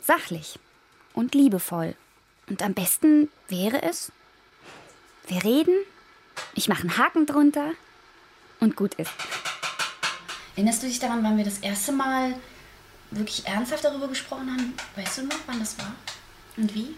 [0.00, 0.58] Sachlich
[1.14, 1.94] und liebevoll.
[2.48, 4.12] Und am besten wäre es,
[5.26, 5.74] wir reden,
[6.54, 7.72] ich mache einen Haken drunter
[8.60, 9.10] und gut ist.
[10.56, 12.34] Erinnerst du dich daran, wann wir das erste Mal
[13.10, 14.72] wirklich ernsthaft darüber gesprochen haben?
[14.96, 15.92] Weißt du noch, wann das war?
[16.56, 16.94] Und wie?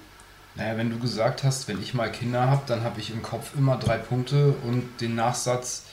[0.55, 3.57] Naja, wenn du gesagt hast, wenn ich mal Kinder habe, dann habe ich im Kopf
[3.57, 5.87] immer drei Punkte und den Nachsatz,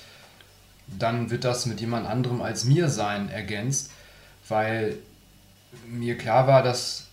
[0.88, 3.89] dann wird das mit jemand anderem als mir sein, ergänzt,
[4.47, 4.99] weil
[5.88, 7.07] mir klar war, dass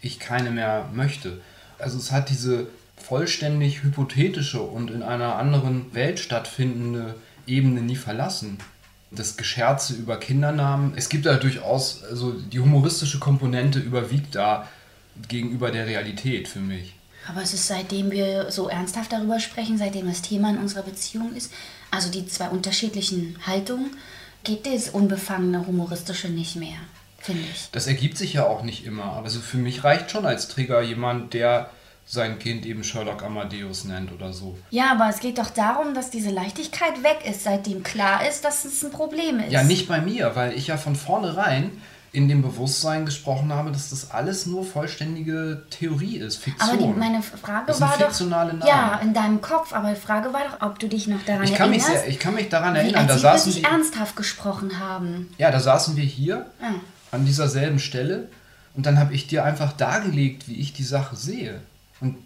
[0.00, 1.42] ich keine mehr möchte.
[1.78, 7.14] Also es hat diese vollständig hypothetische und in einer anderen Welt stattfindende
[7.46, 8.58] Ebene nie verlassen.
[9.10, 14.68] Das Gescherze über Kindernamen, es gibt da durchaus, also die humoristische Komponente überwiegt da
[15.28, 16.94] gegenüber der Realität für mich.
[17.26, 21.34] Aber es ist seitdem wir so ernsthaft darüber sprechen, seitdem das Thema in unserer Beziehung
[21.34, 21.52] ist,
[21.90, 23.90] also die zwei unterschiedlichen Haltungen,
[24.44, 26.78] geht das unbefangene humoristische nicht mehr,
[27.18, 27.68] finde ich.
[27.72, 30.80] Das ergibt sich ja auch nicht immer, aber also für mich reicht schon als Trigger
[30.80, 31.70] jemand, der
[32.10, 34.56] sein Kind eben Sherlock Amadeus nennt oder so.
[34.70, 38.64] Ja, aber es geht doch darum, dass diese Leichtigkeit weg ist, seitdem klar ist, dass
[38.64, 39.52] es ein Problem ist.
[39.52, 41.70] Ja, nicht bei mir, weil ich ja von vornherein
[42.10, 46.70] in dem Bewusstsein gesprochen habe, dass das alles nur vollständige Theorie ist, Fiktion.
[46.70, 48.62] Aber die, meine Frage das war doch, Namen.
[48.66, 51.54] ja, in deinem Kopf, aber die Frage war doch, ob du dich noch daran ich
[51.54, 51.90] kann erinnerst.
[51.90, 54.78] Mich sehr, ich kann mich daran wie, erinnern, als da saßen wirklich wir, ernsthaft gesprochen
[54.78, 55.28] haben.
[55.36, 56.74] ja, da saßen wir hier Ja.
[57.10, 58.28] an dieser selben Stelle
[58.74, 61.60] und dann habe ich dir einfach dargelegt, wie ich die Sache sehe.
[62.00, 62.16] Und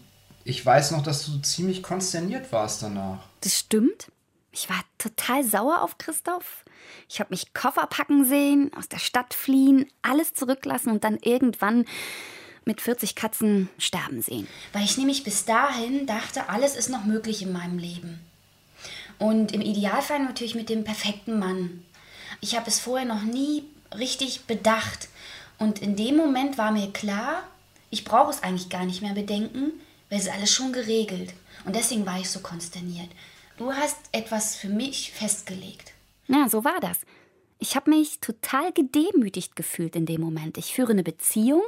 [0.44, 3.20] ich weiß noch, dass du ziemlich konsterniert warst danach.
[3.40, 4.10] Das stimmt.
[4.50, 6.64] Ich war total sauer auf Christoph.
[7.08, 11.86] Ich habe mich Koffer packen sehen, aus der Stadt fliehen, alles zurücklassen und dann irgendwann
[12.64, 14.46] mit 40 Katzen sterben sehen.
[14.72, 18.20] Weil ich nämlich bis dahin dachte, alles ist noch möglich in meinem Leben.
[19.18, 21.84] Und im Idealfall natürlich mit dem perfekten Mann.
[22.40, 23.64] Ich habe es vorher noch nie
[23.96, 25.08] richtig bedacht.
[25.58, 27.42] Und in dem Moment war mir klar,
[27.92, 29.72] ich brauche es eigentlich gar nicht mehr bedenken,
[30.08, 31.34] weil es ist alles schon geregelt.
[31.64, 33.08] Und deswegen war ich so konsterniert.
[33.58, 35.92] Du hast etwas für mich festgelegt.
[36.26, 37.00] Ja, so war das.
[37.58, 40.56] Ich habe mich total gedemütigt gefühlt in dem Moment.
[40.56, 41.62] Ich führe eine Beziehung,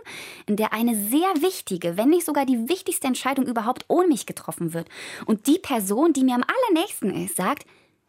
[0.47, 4.73] in der eine sehr wichtige, wenn nicht sogar die wichtigste Entscheidung überhaupt ohne mich getroffen
[4.73, 4.89] wird.
[5.27, 7.67] Und die Person, die mir am allernächsten ist, sagt,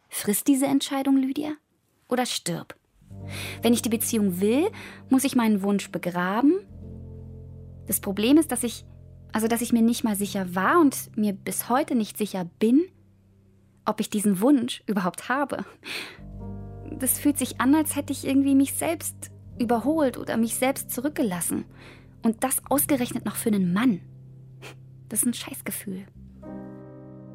[0.08, 1.52] frisst diese Entscheidung, Lydia,
[2.08, 2.74] oder stirb.
[3.60, 4.70] Wenn ich die Beziehung will,
[5.10, 6.54] muss ich meinen Wunsch begraben.
[7.86, 8.84] Das Problem ist, dass ich,
[9.32, 12.84] also dass ich mir nicht mal sicher war und mir bis heute nicht sicher bin,
[13.84, 15.64] ob ich diesen Wunsch überhaupt habe
[16.98, 21.64] das fühlt sich an, als hätte ich irgendwie mich selbst überholt oder mich selbst zurückgelassen.
[22.22, 24.00] Und das ausgerechnet noch für einen Mann.
[25.08, 26.06] Das ist ein Scheißgefühl.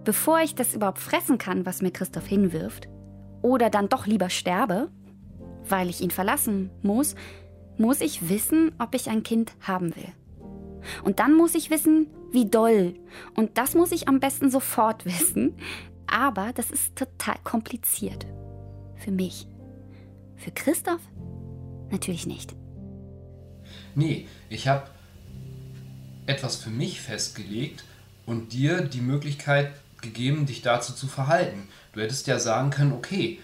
[0.03, 2.89] Bevor ich das überhaupt fressen kann, was mir Christoph hinwirft,
[3.41, 4.91] oder dann doch lieber sterbe,
[5.67, 7.15] weil ich ihn verlassen muss,
[7.77, 10.09] muss ich wissen, ob ich ein Kind haben will.
[11.03, 12.95] Und dann muss ich wissen, wie doll.
[13.35, 15.55] Und das muss ich am besten sofort wissen.
[16.07, 18.25] Aber das ist total kompliziert.
[18.97, 19.47] Für mich.
[20.35, 21.01] Für Christoph?
[21.89, 22.55] Natürlich nicht.
[23.95, 24.87] Nee, ich habe
[26.25, 27.83] etwas für mich festgelegt
[28.25, 31.67] und dir die Möglichkeit gegeben, dich dazu zu verhalten.
[31.93, 33.39] Du hättest ja sagen können, okay,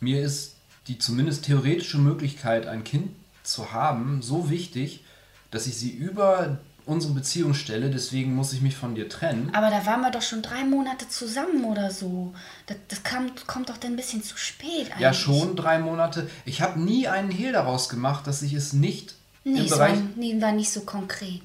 [0.00, 0.56] mir ist
[0.86, 3.10] die zumindest theoretische Möglichkeit, ein Kind
[3.42, 5.04] zu haben, so wichtig,
[5.50, 6.58] dass ich sie über
[6.88, 9.50] unsere Beziehung stelle, deswegen muss ich mich von dir trennen.
[9.52, 12.32] Aber da waren wir doch schon drei Monate zusammen oder so.
[12.66, 15.00] Das, das kam, kommt doch dann ein bisschen zu spät eigentlich.
[15.00, 16.30] Ja, schon drei Monate.
[16.46, 19.14] Ich habe nie einen Hehl daraus gemacht, dass ich es nicht
[19.44, 19.98] nee, im Bereich...
[19.98, 21.42] So, nee, war nicht so konkret.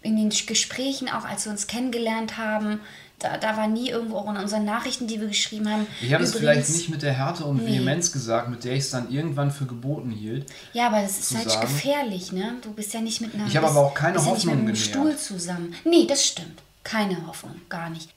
[0.00, 2.80] In den Gesprächen, auch als wir uns kennengelernt haben,
[3.18, 5.86] da, da war nie irgendwo auch in unseren Nachrichten, die wir geschrieben haben.
[6.02, 7.70] Ich habe es vielleicht nicht mit der Härte und nee.
[7.70, 10.46] Vehemenz gesagt, mit der ich es dann irgendwann für geboten hielt.
[10.72, 11.62] Ja, aber das ist halt sagen.
[11.62, 12.56] gefährlich, ne?
[12.62, 13.46] Du bist ja nicht mit einer.
[13.46, 15.74] Ich habe aber auch keine bist Hoffnung ja nicht mit einem Stuhl zusammen.
[15.84, 16.62] Nee, das stimmt.
[16.82, 18.10] Keine Hoffnung, gar nicht.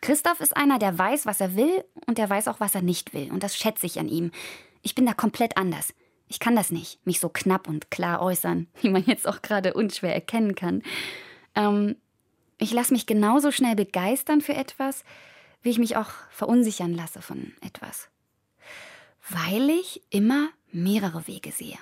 [0.00, 3.14] Christoph ist einer, der weiß, was er will und der weiß auch, was er nicht
[3.14, 3.30] will.
[3.30, 4.32] Und das schätze ich an ihm.
[4.82, 5.94] Ich bin da komplett anders.
[6.28, 9.74] Ich kann das nicht, mich so knapp und klar äußern, wie man jetzt auch gerade
[9.74, 10.82] unschwer erkennen kann.
[11.54, 11.96] Ähm,
[12.58, 15.04] ich lasse mich genauso schnell begeistern für etwas,
[15.62, 18.08] wie ich mich auch verunsichern lasse von etwas.
[19.28, 21.78] Weil ich immer mehrere Wege sehe.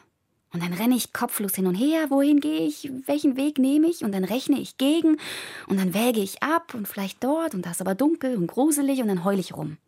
[0.53, 4.05] Und dann renne ich kopflos hin und her, wohin gehe ich, welchen Weg nehme ich,
[4.05, 5.17] und dann rechne ich gegen,
[5.67, 9.01] und dann wäge ich ab und vielleicht dort, und da ist aber dunkel und gruselig,
[9.01, 9.79] und dann heule ich rum.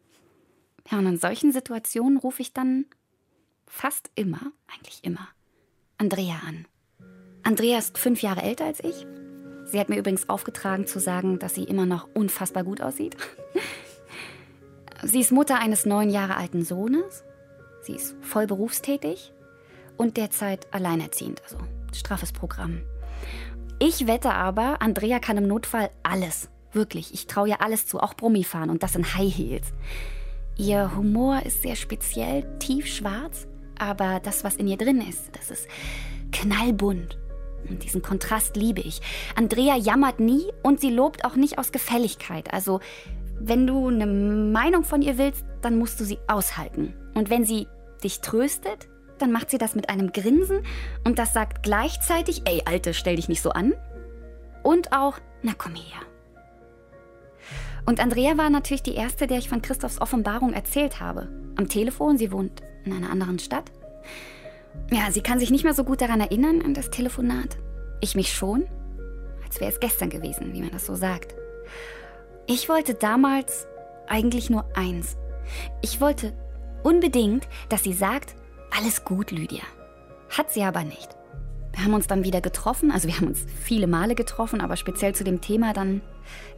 [0.90, 2.86] Ja, und in solchen Situationen rufe ich dann
[3.66, 5.28] fast immer, eigentlich immer,
[5.98, 6.66] Andrea an.
[7.42, 9.06] Andrea ist fünf Jahre älter als ich
[9.74, 13.16] Sie hat mir übrigens aufgetragen zu sagen, dass sie immer noch unfassbar gut aussieht.
[15.02, 17.24] Sie ist Mutter eines neun Jahre alten Sohnes.
[17.82, 19.32] Sie ist voll berufstätig
[19.96, 21.58] und derzeit alleinerziehend, also
[21.92, 22.82] straffes Programm.
[23.80, 26.50] Ich wette aber, Andrea kann im Notfall alles.
[26.72, 29.72] Wirklich, ich traue ihr alles zu, auch Brummi fahren und das in High Heels.
[30.56, 35.66] Ihr Humor ist sehr speziell, tiefschwarz, aber das, was in ihr drin ist, das ist
[36.30, 37.18] knallbunt
[37.68, 39.00] und diesen Kontrast liebe ich.
[39.36, 42.52] Andrea jammert nie und sie lobt auch nicht aus Gefälligkeit.
[42.52, 42.80] Also,
[43.38, 46.94] wenn du eine Meinung von ihr willst, dann musst du sie aushalten.
[47.14, 47.66] Und wenn sie
[48.02, 48.88] dich tröstet,
[49.18, 50.60] dann macht sie das mit einem Grinsen
[51.04, 53.72] und das sagt gleichzeitig, ey Alte, stell dich nicht so an.
[54.62, 56.00] Und auch, na komm her.
[57.86, 61.28] Und Andrea war natürlich die erste, der ich von Christophs Offenbarung erzählt habe.
[61.56, 63.70] Am Telefon, sie wohnt in einer anderen Stadt.
[64.90, 67.56] Ja, sie kann sich nicht mehr so gut daran erinnern, an das Telefonat.
[68.00, 68.66] Ich mich schon,
[69.44, 71.34] als wäre es gestern gewesen, wie man das so sagt.
[72.46, 73.66] Ich wollte damals
[74.06, 75.16] eigentlich nur eins.
[75.80, 76.32] Ich wollte
[76.82, 78.34] unbedingt, dass sie sagt,
[78.76, 79.62] alles gut, Lydia.
[80.30, 81.16] Hat sie aber nicht.
[81.74, 85.14] Wir haben uns dann wieder getroffen, also wir haben uns viele Male getroffen, aber speziell
[85.14, 86.02] zu dem Thema dann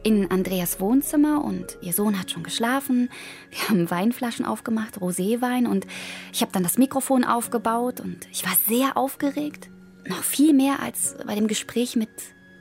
[0.03, 3.09] in Andreas Wohnzimmer und ihr Sohn hat schon geschlafen.
[3.49, 5.87] Wir haben Weinflaschen aufgemacht, Roséwein und
[6.31, 9.69] ich habe dann das Mikrofon aufgebaut und ich war sehr aufgeregt.
[10.05, 12.09] Noch viel mehr als bei dem Gespräch mit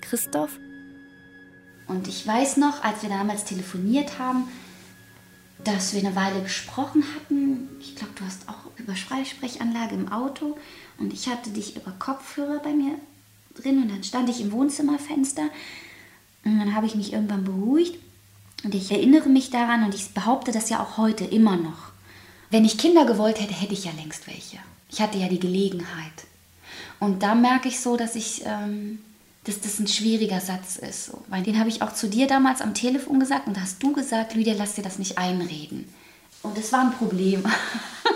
[0.01, 0.59] Christoph.
[1.87, 4.49] Und ich weiß noch, als wir damals telefoniert haben,
[5.63, 7.69] dass wir eine Weile gesprochen hatten.
[9.27, 10.57] Freisprechanlage im Auto
[10.99, 12.95] und ich hatte dich über Kopfhörer bei mir
[13.55, 15.49] drin und dann stand ich im Wohnzimmerfenster
[16.45, 17.99] und dann habe ich mich irgendwann beruhigt
[18.65, 21.93] und ich erinnere mich daran und ich behaupte das ja auch heute immer noch.
[22.51, 24.59] Wenn ich Kinder gewollt hätte, hätte ich ja längst welche.
[24.91, 26.27] Ich hatte ja die Gelegenheit.
[27.01, 29.01] Und da merke ich so, dass ich, ähm,
[29.45, 31.11] dass das ein schwieriger Satz ist.
[31.29, 33.93] Weil den habe ich auch zu dir damals am Telefon gesagt und da hast du
[33.93, 35.93] gesagt, Lydia, lass dir das nicht einreden.
[36.43, 37.45] Und es war ein Problem.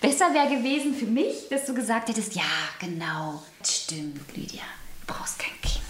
[0.00, 2.42] Besser wäre gewesen für mich, dass du gesagt hättest, ja,
[2.78, 4.62] genau, stimmt, Lydia,
[5.06, 5.82] du brauchst kein Kind.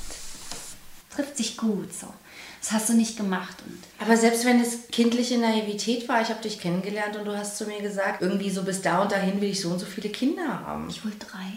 [1.11, 2.07] Trifft sich gut so.
[2.61, 3.57] Das hast du nicht gemacht.
[3.65, 7.59] Und Aber selbst wenn es kindliche Naivität war, ich habe dich kennengelernt und du hast
[7.59, 10.09] zu mir gesagt, irgendwie so bis da und dahin will ich so und so viele
[10.09, 10.89] Kinder haben.
[10.91, 11.53] Ich wollte drei.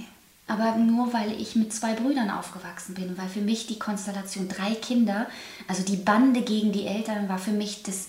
[0.48, 4.74] Aber nur weil ich mit zwei Brüdern aufgewachsen bin, weil für mich die Konstellation drei
[4.74, 5.28] Kinder,
[5.68, 8.08] also die Bande gegen die Eltern, war für mich das,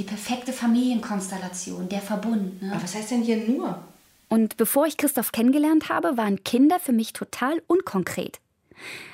[0.00, 2.62] die perfekte Familienkonstellation, der Verbund.
[2.62, 2.72] Ne?
[2.72, 3.84] Aber was heißt denn hier nur?
[4.30, 8.40] Und bevor ich Christoph kennengelernt habe, waren Kinder für mich total unkonkret.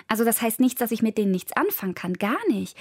[0.06, 2.76] Also das heißt nicht, dass ich mit denen nichts anfangen kann, gar nicht.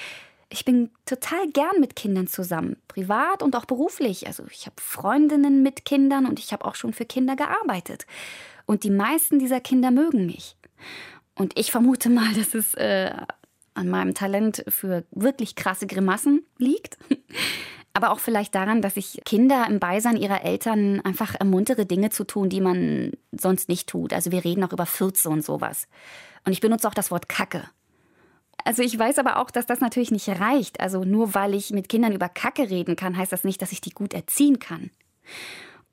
[0.49, 4.27] Ich bin total gern mit Kindern zusammen, privat und auch beruflich.
[4.27, 8.05] Also ich habe Freundinnen mit Kindern und ich habe auch schon für Kinder gearbeitet.
[8.67, 10.55] Und die meisten dieser Kinder mögen mich.
[11.33, 13.15] Und ich vermute mal, dass es äh,
[13.73, 16.99] an meinem Talent für wirklich krasse Grimassen liegt.
[17.95, 22.25] Aber auch vielleicht daran, dass ich Kinder im Beisein ihrer Eltern einfach ermuntere, Dinge zu
[22.25, 24.11] tun, die man sonst nicht tut.
[24.11, 25.87] Also wir reden auch über Fürze und sowas.
[26.43, 27.63] Und ich benutze auch das Wort Kacke.
[28.65, 30.81] Also ich weiß aber auch, dass das natürlich nicht reicht.
[30.81, 33.79] Also nur weil ich mit Kindern über Kacke reden kann, heißt das nicht, dass ich
[33.79, 34.91] die gut erziehen kann.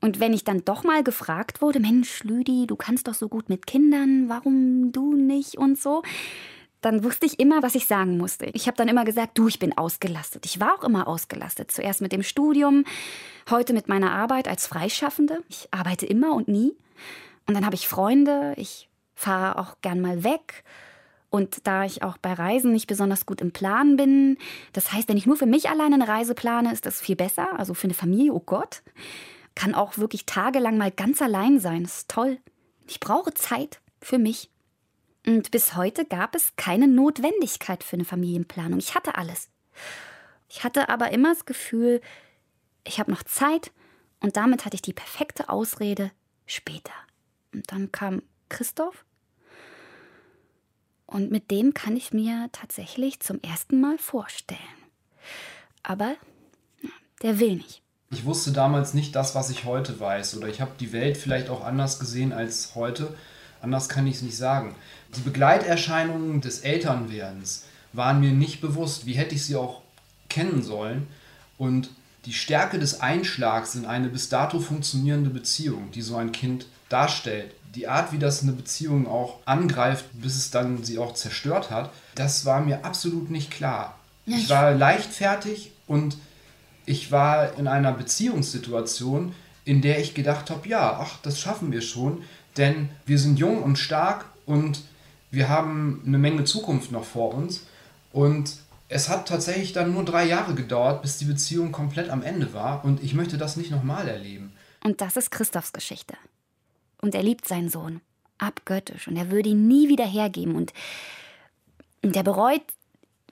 [0.00, 3.48] Und wenn ich dann doch mal gefragt wurde, Mensch, Lüdi, du kannst doch so gut
[3.48, 6.02] mit Kindern, warum du nicht und so,
[6.82, 8.46] dann wusste ich immer, was ich sagen musste.
[8.46, 10.44] Ich habe dann immer gesagt, du, ich bin ausgelastet.
[10.44, 11.70] Ich war auch immer ausgelastet.
[11.70, 12.84] Zuerst mit dem Studium,
[13.50, 15.42] heute mit meiner Arbeit als Freischaffende.
[15.48, 16.74] Ich arbeite immer und nie.
[17.46, 20.64] Und dann habe ich Freunde, ich fahre auch gern mal weg.
[21.30, 24.36] Und da ich auch bei Reisen nicht besonders gut im Plan bin,
[24.74, 27.58] das heißt, wenn ich nur für mich alleine eine Reise plane, ist das viel besser.
[27.58, 28.82] Also für eine Familie, oh Gott
[29.54, 31.82] kann auch wirklich tagelang mal ganz allein sein.
[31.82, 32.38] Das ist toll.
[32.86, 34.50] Ich brauche Zeit für mich.
[35.26, 38.78] Und bis heute gab es keine Notwendigkeit für eine Familienplanung.
[38.78, 39.48] Ich hatte alles.
[40.48, 42.00] Ich hatte aber immer das Gefühl,
[42.84, 43.72] ich habe noch Zeit
[44.20, 46.10] und damit hatte ich die perfekte Ausrede
[46.46, 46.92] später.
[47.54, 49.04] Und dann kam Christoph
[51.06, 54.58] und mit dem kann ich mir tatsächlich zum ersten Mal vorstellen.
[55.82, 56.16] Aber
[57.22, 57.82] der will nicht.
[58.10, 60.36] Ich wusste damals nicht das, was ich heute weiß.
[60.36, 63.14] Oder ich habe die Welt vielleicht auch anders gesehen als heute.
[63.62, 64.74] Anders kann ich es nicht sagen.
[65.16, 69.06] Die Begleiterscheinungen des Elternwerdens waren mir nicht bewusst.
[69.06, 69.82] Wie hätte ich sie auch
[70.28, 71.06] kennen sollen?
[71.58, 71.90] Und
[72.24, 77.54] die Stärke des Einschlags in eine bis dato funktionierende Beziehung, die so ein Kind darstellt,
[77.74, 81.90] die Art, wie das eine Beziehung auch angreift, bis es dann sie auch zerstört hat,
[82.14, 83.98] das war mir absolut nicht klar.
[84.26, 86.16] Ich war leichtfertig und
[86.86, 89.34] ich war in einer Beziehungssituation,
[89.64, 92.22] in der ich gedacht habe, ja, ach, das schaffen wir schon,
[92.56, 94.82] denn wir sind jung und stark und
[95.30, 97.66] wir haben eine Menge Zukunft noch vor uns.
[98.12, 98.56] Und
[98.88, 102.84] es hat tatsächlich dann nur drei Jahre gedauert, bis die Beziehung komplett am Ende war
[102.84, 104.52] und ich möchte das nicht nochmal erleben.
[104.84, 106.14] Und das ist Christophs Geschichte.
[107.00, 108.00] Und er liebt seinen Sohn
[108.38, 110.72] abgöttisch und er würde ihn nie wieder hergeben und,
[112.02, 112.62] und er bereut,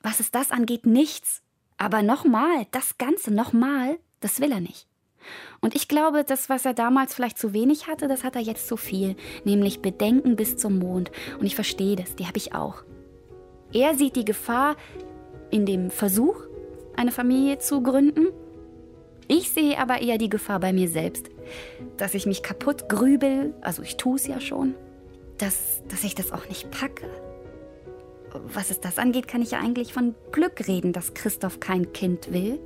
[0.03, 1.43] was es das angeht, nichts.
[1.77, 4.87] Aber nochmal, das Ganze nochmal, das will er nicht.
[5.61, 8.67] Und ich glaube, das, was er damals vielleicht zu wenig hatte, das hat er jetzt
[8.67, 11.11] zu viel, nämlich Bedenken bis zum Mond.
[11.39, 12.83] Und ich verstehe das, die habe ich auch.
[13.73, 14.77] Er sieht die Gefahr
[15.51, 16.43] in dem Versuch,
[16.97, 18.29] eine Familie zu gründen.
[19.29, 21.29] Ich sehe aber eher die Gefahr bei mir selbst,
[21.97, 24.75] dass ich mich kaputt grübel, also ich tue es ja schon,
[25.39, 27.07] dass, dass ich das auch nicht packe,
[28.33, 32.33] was es das angeht, kann ich ja eigentlich von Glück reden, dass Christoph kein Kind
[32.33, 32.59] will.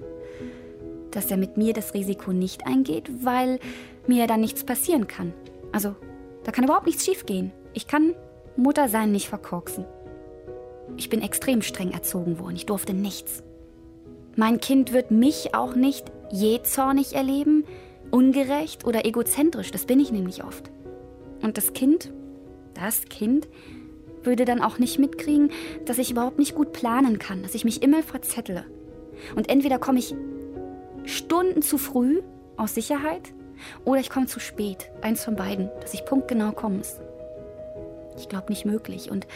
[1.15, 3.59] Dass er mit mir das Risiko nicht eingeht, weil
[4.07, 5.33] mir dann nichts passieren kann.
[5.73, 5.95] Also,
[6.43, 7.53] da kann überhaupt nichts schiefgehen.
[7.73, 8.15] Ich kann
[8.57, 9.85] Mutter sein nicht verkorksen.
[10.97, 12.57] Ich bin extrem streng erzogen worden.
[12.57, 13.43] Ich durfte nichts.
[14.37, 17.65] Mein Kind wird mich auch nicht jähzornig erleben,
[18.11, 19.71] ungerecht oder egozentrisch.
[19.71, 20.71] Das bin ich nämlich oft.
[21.43, 22.13] Und das Kind,
[22.75, 23.49] das Kind,
[24.23, 25.51] würde dann auch nicht mitkriegen,
[25.85, 28.65] dass ich überhaupt nicht gut planen kann, dass ich mich immer verzettle.
[29.37, 30.15] Und entweder komme ich
[31.05, 32.23] Stunden zu früh
[32.57, 33.33] aus Sicherheit
[33.85, 34.91] oder ich komme zu spät.
[35.03, 36.83] Eins von beiden, dass ich punktgenau komme.
[38.17, 39.11] Ich glaube nicht möglich.
[39.11, 39.27] Und,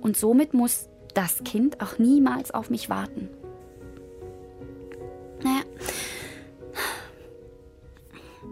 [0.00, 3.28] und somit muss das Kind auch niemals auf mich warten.
[5.42, 5.62] Naja.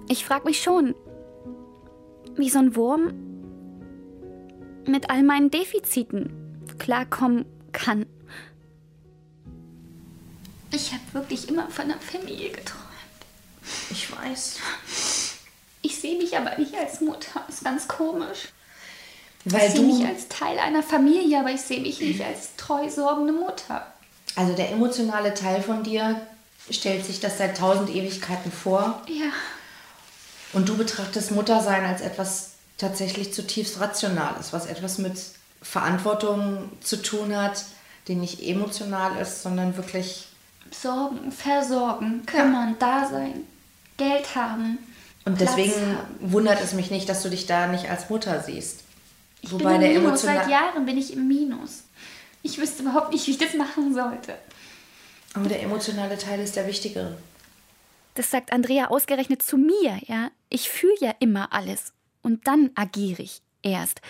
[0.08, 0.94] Ich frage mich schon,
[2.36, 3.12] wie so ein Wurm
[4.86, 6.30] mit all meinen Defiziten
[6.78, 8.06] klarkommen kann.
[10.78, 12.84] Ich habe wirklich immer von einer Familie geträumt.
[13.90, 14.56] Ich weiß.
[15.82, 17.44] Ich sehe mich aber nicht als Mutter.
[17.48, 18.50] Ist ganz komisch.
[19.44, 22.88] Weil ich sehe mich als Teil einer Familie, aber ich sehe mich nicht als treu
[22.88, 23.92] sorgende Mutter.
[24.36, 26.20] Also der emotionale Teil von dir
[26.70, 29.02] stellt sich das seit tausend Ewigkeiten vor.
[29.08, 29.32] Ja.
[30.52, 35.18] Und du betrachtest Muttersein als etwas tatsächlich zutiefst Rationales, was etwas mit
[35.60, 37.64] Verantwortung zu tun hat,
[38.06, 40.27] die nicht emotional ist, sondern wirklich
[40.70, 43.46] Sorgen, versorgen, kümmern, da sein,
[43.96, 44.78] Geld haben.
[45.24, 46.32] Und Platz deswegen haben.
[46.32, 48.84] wundert es mich nicht, dass du dich da nicht als Mutter siehst.
[49.40, 51.84] Ich bin im Minus, seit Jahren bin ich im Minus.
[52.42, 54.34] Ich wüsste überhaupt nicht, wie ich das machen sollte.
[55.34, 57.16] Aber der emotionale Teil ist der wichtigere.
[58.14, 60.30] Das sagt Andrea ausgerechnet zu mir, ja.
[60.48, 61.92] Ich fühle ja immer alles.
[62.22, 64.00] Und dann agiere ich erst.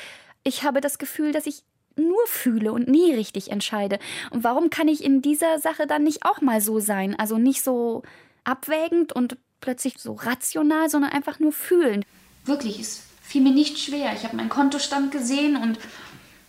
[0.44, 1.62] Ich habe das Gefühl, dass ich
[1.98, 3.98] nur fühle und nie richtig entscheide.
[4.30, 7.18] Und warum kann ich in dieser Sache dann nicht auch mal so sein?
[7.18, 8.02] Also nicht so
[8.44, 12.04] abwägend und plötzlich so rational, sondern einfach nur fühlen.
[12.44, 14.12] Wirklich, es fiel mir nicht schwer.
[14.14, 15.78] Ich habe meinen Kontostand gesehen und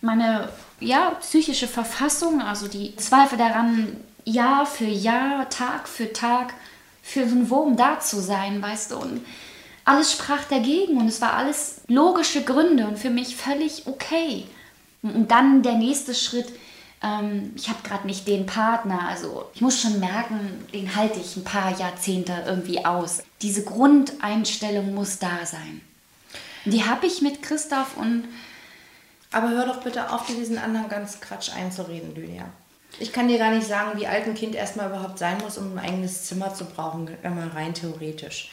[0.00, 0.48] meine
[0.80, 6.54] ja, psychische Verfassung, also die Zweifel daran, Jahr für Jahr, Tag für Tag
[7.02, 8.96] für so einen Wurm da zu sein, weißt du.
[8.96, 9.26] Und
[9.84, 14.44] alles sprach dagegen und es war alles logische Gründe und für mich völlig okay.
[15.02, 16.48] Und dann der nächste Schritt,
[17.02, 21.36] ähm, ich habe gerade nicht den Partner, also ich muss schon merken, den halte ich
[21.36, 23.22] ein paar Jahrzehnte irgendwie aus.
[23.40, 25.80] Diese Grundeinstellung muss da sein.
[26.66, 28.24] Die habe ich mit Christoph und
[29.32, 32.46] Aber hör doch bitte auf, dir diesen anderen ganz Quatsch einzureden, Lydia.
[32.98, 35.78] Ich kann dir gar nicht sagen, wie alt ein Kind erstmal überhaupt sein muss, um
[35.78, 38.50] ein eigenes Zimmer zu brauchen, einmal rein theoretisch.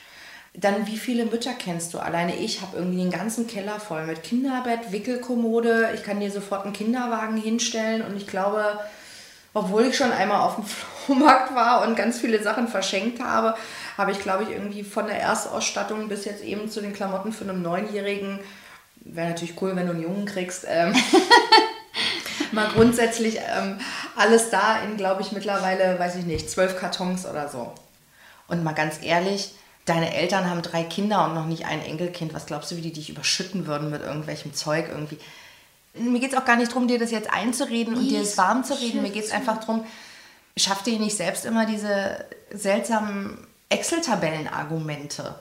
[0.53, 1.99] Dann, wie viele Mütter kennst du?
[1.99, 5.91] Alleine ich habe irgendwie den ganzen Keller voll mit Kinderbett, Wickelkommode.
[5.93, 8.79] Ich kann dir sofort einen Kinderwagen hinstellen und ich glaube,
[9.53, 10.65] obwohl ich schon einmal auf dem
[11.05, 13.55] Flohmarkt war und ganz viele Sachen verschenkt habe,
[13.97, 17.43] habe ich, glaube ich, irgendwie von der Erstausstattung bis jetzt eben zu den Klamotten für
[17.43, 18.39] einen Neunjährigen,
[19.13, 20.93] wäre natürlich cool, wenn du einen Jungen kriegst, ähm,
[22.51, 23.79] mal grundsätzlich ähm,
[24.15, 27.73] alles da in, glaube ich, mittlerweile, weiß ich nicht, zwölf Kartons oder so.
[28.47, 29.53] Und mal ganz ehrlich,
[29.87, 32.33] deine Eltern haben drei Kinder und noch nicht ein Enkelkind.
[32.33, 35.17] Was glaubst du, wie die dich überschütten würden mit irgendwelchem Zeug irgendwie?
[35.95, 38.63] Mir geht es auch gar nicht darum, dir das jetzt einzureden und dir es warm
[38.63, 39.01] zu reden.
[39.01, 39.85] Mir geht es einfach darum,
[40.55, 45.35] schaff dir nicht selbst immer diese seltsamen Excel-Tabellen-Argumente.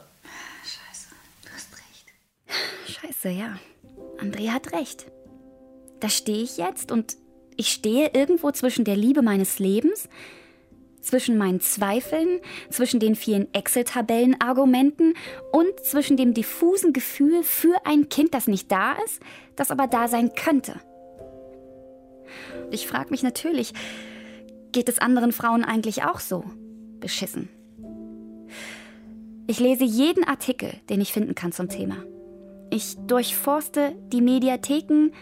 [2.87, 3.59] Scheiße, ja.
[4.19, 5.07] Andrea hat recht.
[6.01, 7.17] Da stehe ich jetzt und
[7.57, 10.09] ich stehe irgendwo zwischen der Liebe meines Lebens,
[11.07, 12.41] zwischen meinen Zweifeln,
[12.71, 15.15] zwischen den vielen Excel-Tabellen-Argumenten
[15.53, 19.21] und zwischen dem diffusen Gefühl für ein Kind, das nicht da ist,
[19.55, 20.81] das aber da sein könnte.
[22.71, 23.73] Ich frage mich natürlich,
[24.73, 26.45] geht es anderen Frauen eigentlich auch so?
[27.01, 27.49] Beschissen.
[29.47, 31.97] Ich lese jeden Artikel, den ich finden kann zum Thema.
[32.71, 35.13] Ich durchforste die Mediatheken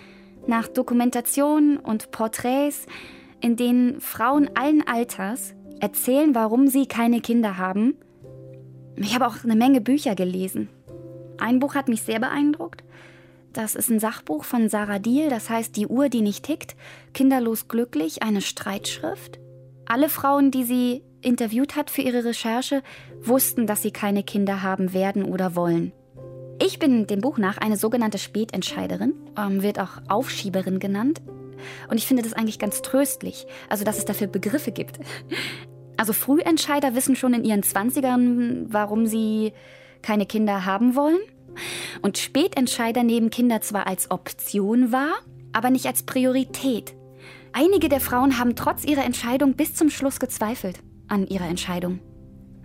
[0.46, 2.86] nach Dokumentationen und Porträts,
[3.40, 5.54] in denen Frauen allen Alters
[5.84, 7.94] erzählen, warum sie keine Kinder haben.
[8.96, 10.70] Ich habe auch eine Menge Bücher gelesen.
[11.36, 12.82] Ein Buch hat mich sehr beeindruckt.
[13.52, 16.74] Das ist ein Sachbuch von Sarah Diel, das heißt Die Uhr, die nicht tickt,
[17.12, 19.38] kinderlos glücklich, eine Streitschrift.
[19.84, 22.82] Alle Frauen, die sie interviewt hat für ihre Recherche,
[23.20, 25.92] wussten, dass sie keine Kinder haben werden oder wollen.
[26.62, 31.20] Ich bin dem Buch nach eine sogenannte Spätentscheiderin, ähm, wird auch Aufschieberin genannt.
[31.90, 34.98] Und ich finde das eigentlich ganz tröstlich, also dass es dafür Begriffe gibt.
[35.96, 39.52] Also Frühentscheider wissen schon in ihren Zwanzigern, warum sie
[40.02, 41.18] keine Kinder haben wollen.
[42.02, 45.14] Und Spätentscheider nehmen Kinder zwar als Option wahr,
[45.52, 46.94] aber nicht als Priorität.
[47.52, 52.00] Einige der Frauen haben trotz ihrer Entscheidung bis zum Schluss gezweifelt an ihrer Entscheidung.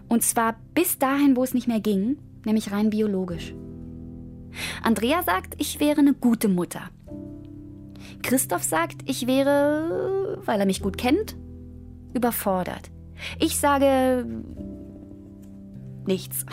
[0.08, 3.54] Und zwar bis dahin, wo es nicht mehr ging, nämlich rein biologisch.
[4.82, 6.90] Andrea sagt, ich wäre eine gute Mutter.
[8.24, 11.38] Christoph sagt, ich wäre, weil er mich gut kennt,
[12.16, 12.90] überfordert.
[13.40, 14.26] Ich sage
[16.06, 16.46] nichts.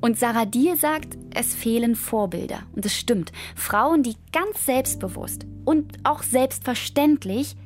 [0.00, 2.62] Und Sarah Dier sagt, es fehlen Vorbilder.
[2.72, 3.32] Und es stimmt.
[3.56, 7.56] Frauen, die ganz selbstbewusst und auch selbstverständlich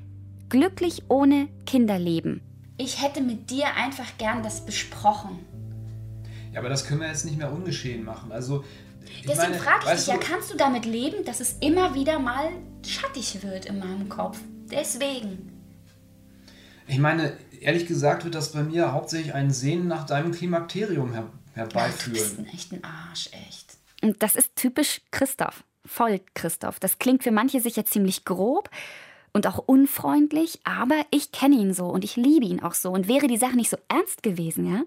[0.48, 2.40] glücklich ohne Kinder leben.
[2.77, 5.40] Ich hätte mit dir einfach gern das besprochen.
[6.52, 8.31] Ja, aber das können wir jetzt nicht mehr ungeschehen machen.
[8.32, 8.65] Also,
[9.05, 12.51] ich Deswegen frage ich dich ja, kannst du damit leben, dass es immer wieder mal
[12.86, 14.39] schattig wird in meinem Kopf?
[14.70, 15.52] Deswegen.
[16.86, 21.28] Ich meine, ehrlich gesagt wird das bei mir hauptsächlich ein Sehnen nach deinem Klimakterium her
[21.55, 22.47] herbeiführen.
[22.52, 23.76] Echt ein Arsch, echt.
[24.02, 25.64] Und das ist typisch Christoph.
[25.85, 26.78] Voll Christoph.
[26.80, 28.70] Das klingt für manche sicher ziemlich grob
[29.32, 32.90] und auch unfreundlich, aber ich kenne ihn so und ich liebe ihn auch so.
[32.90, 34.82] Und wäre die Sache nicht so ernst gewesen, ja,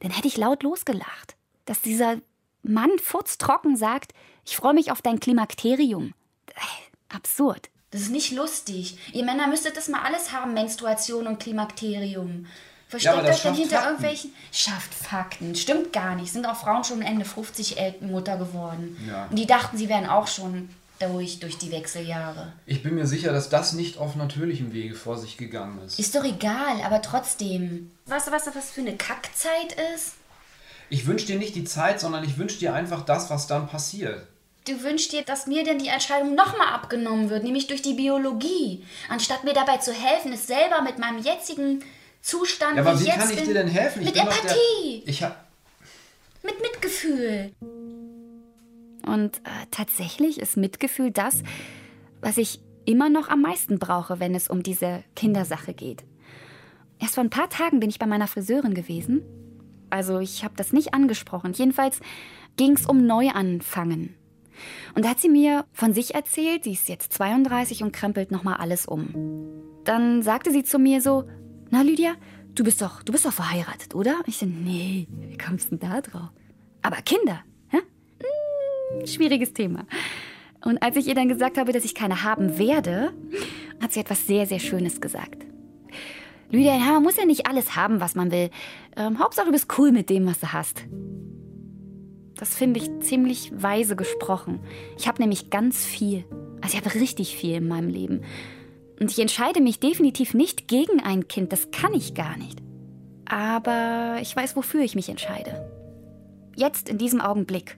[0.00, 1.36] dann hätte ich laut losgelacht.
[1.64, 2.18] Dass dieser
[2.62, 4.12] Mann furztrocken sagt,
[4.44, 6.14] ich freue mich auf dein Klimakterium.
[6.48, 7.70] Äh, Absurd.
[7.90, 8.98] Das ist nicht lustig.
[9.12, 12.46] Ihr Männer müsstet das mal alles haben, Menstruation und Klimakterium.
[12.88, 13.88] Versteckt das euch dann hinter Fakten.
[13.88, 14.34] irgendwelchen.
[14.52, 15.54] Schafft Fakten.
[15.54, 16.32] Stimmt gar nicht.
[16.32, 18.96] Sind auch Frauen schon Ende 50 El- Mutter geworden.
[19.08, 19.26] Ja.
[19.30, 22.52] Und die dachten, sie wären auch schon durch, durch die Wechseljahre.
[22.66, 25.98] Ich bin mir sicher, dass das nicht auf natürlichem Wege vor sich gegangen ist.
[25.98, 27.90] Ist doch egal, aber trotzdem.
[28.06, 30.14] Weißt du, was das für eine Kackzeit ist?
[30.90, 34.26] Ich wünsche dir nicht die Zeit, sondern ich wünsche dir einfach das, was dann passiert.
[34.70, 38.84] Du wünschst dir, dass mir denn die Entscheidung nochmal abgenommen wird, nämlich durch die Biologie.
[39.08, 41.84] Anstatt mir dabei zu helfen, es selber mit meinem jetzigen
[42.22, 42.76] Zustand.
[42.76, 44.02] Ja, aber wie, wie kann ich dir denn helfen?
[44.02, 45.02] Ich mit Empathie.
[45.04, 45.44] Der, ich hab,
[46.44, 47.50] mit Mitgefühl.
[49.04, 51.42] Und äh, tatsächlich ist Mitgefühl das,
[52.20, 56.04] was ich immer noch am meisten brauche, wenn es um diese Kindersache geht.
[57.00, 59.22] Erst vor ein paar Tagen bin ich bei meiner Friseurin gewesen.
[59.90, 61.54] Also ich habe das nicht angesprochen.
[61.54, 61.98] Jedenfalls
[62.56, 64.14] ging es um Neuanfangen.
[64.94, 68.56] Und da hat sie mir von sich erzählt, sie ist jetzt 32 und krempelt nochmal
[68.56, 69.08] alles um.
[69.84, 71.24] Dann sagte sie zu mir so,
[71.70, 72.14] na Lydia,
[72.54, 74.20] du bist doch, du bist doch verheiratet, oder?
[74.26, 76.30] Ich so, nee, wie kommst du denn da drauf?
[76.82, 77.78] Aber Kinder, hä?
[77.78, 79.86] Hm, schwieriges Thema.
[80.64, 83.12] Und als ich ihr dann gesagt habe, dass ich keine haben werde,
[83.80, 85.46] hat sie etwas sehr, sehr Schönes gesagt.
[86.50, 88.50] Lydia, man muss ja nicht alles haben, was man will.
[88.96, 90.84] Ähm, Hauptsache, du bist cool mit dem, was du hast.
[92.40, 94.60] Das finde ich ziemlich weise gesprochen.
[94.96, 96.24] Ich habe nämlich ganz viel.
[96.62, 98.22] Also ich habe richtig viel in meinem Leben.
[98.98, 101.52] Und ich entscheide mich definitiv nicht gegen ein Kind.
[101.52, 102.62] Das kann ich gar nicht.
[103.26, 105.70] Aber ich weiß, wofür ich mich entscheide.
[106.56, 107.76] Jetzt, in diesem Augenblick,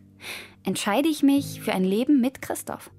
[0.62, 2.92] entscheide ich mich für ein Leben mit Christoph.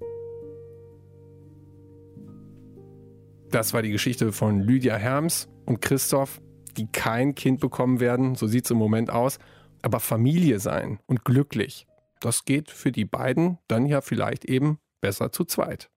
[3.50, 6.42] Das war die Geschichte von Lydia Herms und Christoph,
[6.76, 9.38] die kein Kind bekommen werden, so sieht es im Moment aus,
[9.84, 11.86] aber Familie sein und glücklich,
[12.20, 15.90] das geht für die beiden dann ja vielleicht eben besser zu zweit.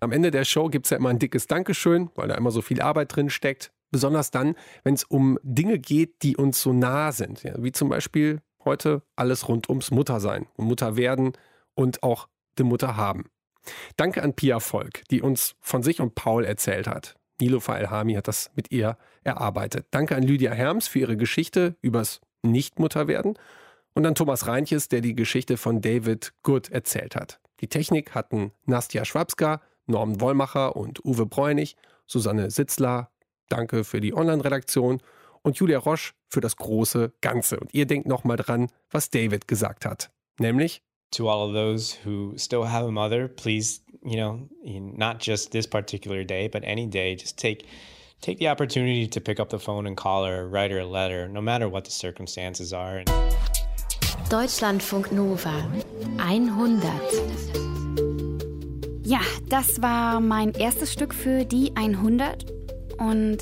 [0.00, 2.60] Am Ende der Show gibt es ja immer ein dickes Dankeschön, weil da immer so
[2.60, 3.72] viel Arbeit drin steckt.
[3.90, 4.54] Besonders dann,
[4.84, 7.42] wenn es um Dinge geht, die uns so nah sind.
[7.42, 11.32] Ja, wie zum Beispiel heute alles rund ums Muttersein und Mutterwerden
[11.74, 12.28] und auch
[12.58, 13.24] die Mutter haben.
[13.96, 17.16] Danke an Pia Volk, die uns von sich und Paul erzählt hat.
[17.40, 19.86] Nilofa Elhami hat das mit ihr erarbeitet.
[19.90, 23.38] Danke an Lydia Herms für ihre Geschichte übers Nichtmutterwerden
[23.94, 27.40] und an Thomas Reinches, der die Geschichte von David Good erzählt hat.
[27.60, 33.10] Die Technik hatten Nastja Schwabska, Norman Wollmacher und Uwe Bräunig, Susanne Sitzler,
[33.48, 35.00] danke für die Online-Redaktion
[35.42, 37.60] und Julia Roche für das große Ganze.
[37.60, 40.10] Und ihr denkt nochmal dran, was David gesagt hat.
[40.38, 40.82] Nämlich,
[41.12, 45.66] to all of those who still have a mother, please, you know, not just this
[45.66, 47.64] particular day, but any day, just take
[48.22, 51.28] take the opportunity to pick up the phone and call her, write her a letter,
[51.28, 53.02] no matter what the circumstances are.
[54.30, 55.68] Deutschlandfunk Nova
[56.18, 56.84] 100.
[59.04, 62.46] Ja, das war mein erstes Stück für die 100.
[62.98, 63.38] Und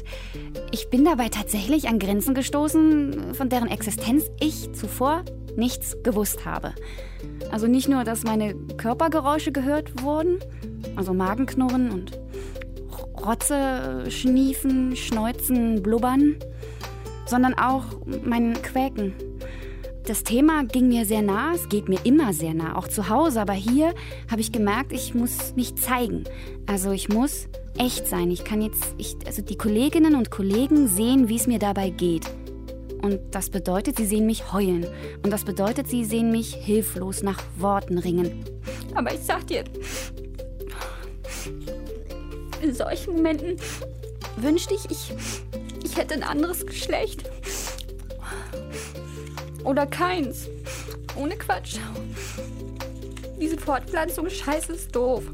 [0.72, 5.24] ich bin dabei tatsächlich an Grenzen gestoßen, von deren Existenz ich zuvor
[5.56, 6.72] nichts gewusst habe.
[7.50, 10.38] Also nicht nur, dass meine Körpergeräusche gehört wurden,
[10.96, 12.18] also Magenknurren und
[13.24, 16.36] Rotze, Schniefen, Schneuzen, Blubbern,
[17.26, 17.84] sondern auch
[18.24, 19.14] mein Quäken.
[20.04, 23.40] Das Thema ging mir sehr nah, es geht mir immer sehr nah, auch zu Hause,
[23.40, 23.94] aber hier
[24.30, 26.24] habe ich gemerkt, ich muss mich zeigen.
[26.66, 28.30] Also ich muss echt sein.
[28.30, 32.26] Ich kann jetzt, ich, also die Kolleginnen und Kollegen sehen, wie es mir dabei geht.
[33.02, 34.86] Und das bedeutet, sie sehen mich heulen.
[35.22, 38.44] Und das bedeutet, sie sehen mich hilflos nach Worten ringen.
[38.94, 39.64] Aber ich sag dir,
[42.62, 43.56] in solchen Momenten
[44.36, 45.12] wünschte ich, ich,
[45.82, 47.30] ich hätte ein anderes Geschlecht.
[49.64, 50.48] Oder keins.
[51.16, 51.76] Ohne Quatsch.
[53.40, 55.24] Diese Fortpflanzung scheiße ist doof.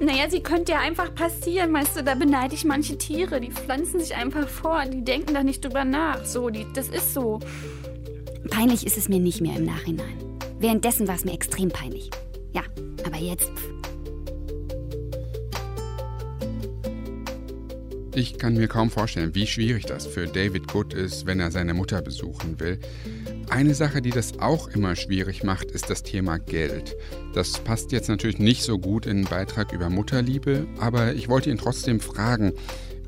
[0.00, 4.00] Naja, sie könnte ja einfach passieren, weißt du, da beneide ich manche Tiere, die pflanzen
[4.00, 7.38] sich einfach vor, die denken da nicht drüber nach, so, die, das ist so.
[8.50, 10.38] Peinlich ist es mir nicht mehr im Nachhinein.
[10.58, 12.10] Währenddessen war es mir extrem peinlich.
[12.52, 12.62] Ja,
[13.04, 13.50] aber jetzt.
[13.50, 13.79] Pff.
[18.12, 21.74] Ich kann mir kaum vorstellen, wie schwierig das für David Good ist, wenn er seine
[21.74, 22.78] Mutter besuchen will.
[23.50, 26.96] Eine Sache, die das auch immer schwierig macht, ist das Thema Geld.
[27.34, 31.50] Das passt jetzt natürlich nicht so gut in einen Beitrag über Mutterliebe, aber ich wollte
[31.50, 32.52] ihn trotzdem fragen,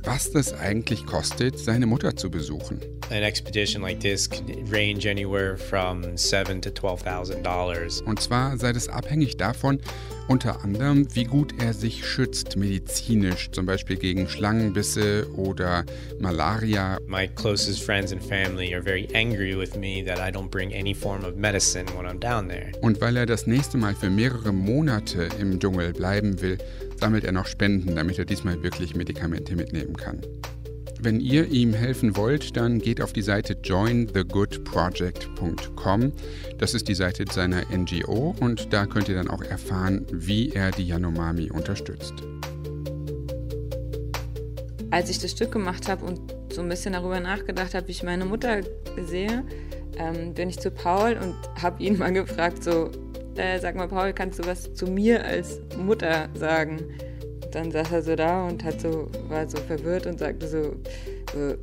[0.04, 2.80] was das eigentlich kostet, seine Mutter zu besuchen.
[3.10, 4.28] An expedition like this
[4.70, 8.02] range anywhere from seven to twelve thousand dollars.
[8.02, 9.80] Und zwar sei das abhängig davon,
[10.28, 15.84] unter anderem, wie gut er sich schützt medizinisch, zum Beispiel gegen Schlangenbisse oder
[16.20, 16.98] Malaria.
[17.06, 20.94] My closest friends and family are very angry with me that I don't bring any
[20.94, 22.72] form of medicine when I'm down there.
[22.80, 26.58] Und weil er das nächste Mal für mehrere Monate im Dschungel bleiben will,
[26.98, 30.20] sammelt er noch Spenden, damit er diesmal wirklich Medikamente mitnehmen kann.
[31.04, 36.12] Wenn ihr ihm helfen wollt, dann geht auf die Seite jointhegoodproject.com.
[36.58, 40.70] Das ist die Seite seiner NGO und da könnt ihr dann auch erfahren, wie er
[40.70, 42.14] die Yanomami unterstützt.
[44.92, 46.20] Als ich das Stück gemacht habe und
[46.52, 48.60] so ein bisschen darüber nachgedacht habe, wie ich meine Mutter
[49.04, 49.44] sehe,
[49.98, 52.92] ähm, bin ich zu Paul und habe ihn mal gefragt, so,
[53.34, 56.78] äh, sag mal, Paul, kannst du was zu mir als Mutter sagen?
[57.54, 60.58] Dann saß er so da und hat so, war so verwirrt und sagte so,
[61.38, 61.56] äh,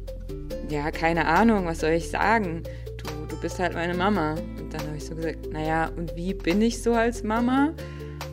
[0.69, 2.63] ja, keine Ahnung, was soll ich sagen?
[2.97, 4.35] Du, du bist halt meine Mama.
[4.59, 7.73] Und dann habe ich so gesagt, naja, und wie bin ich so als Mama?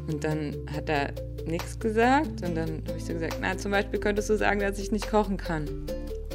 [0.06, 1.12] Und dann hat er
[1.46, 4.78] nichts gesagt und dann habe ich so gesagt, na, zum Beispiel könntest du sagen, dass
[4.78, 5.66] ich nicht kochen kann.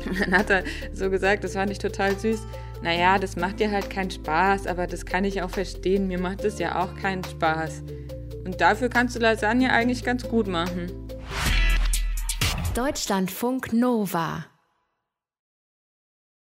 [0.05, 2.41] Und dann hat er so gesagt, das fand ich total süß,
[2.81, 6.43] naja, das macht dir halt keinen Spaß, aber das kann ich auch verstehen, mir macht
[6.43, 7.83] das ja auch keinen Spaß.
[8.43, 11.00] Und dafür kannst du Lasagne eigentlich ganz gut machen.
[12.73, 14.50] Deutschlandfunk Nova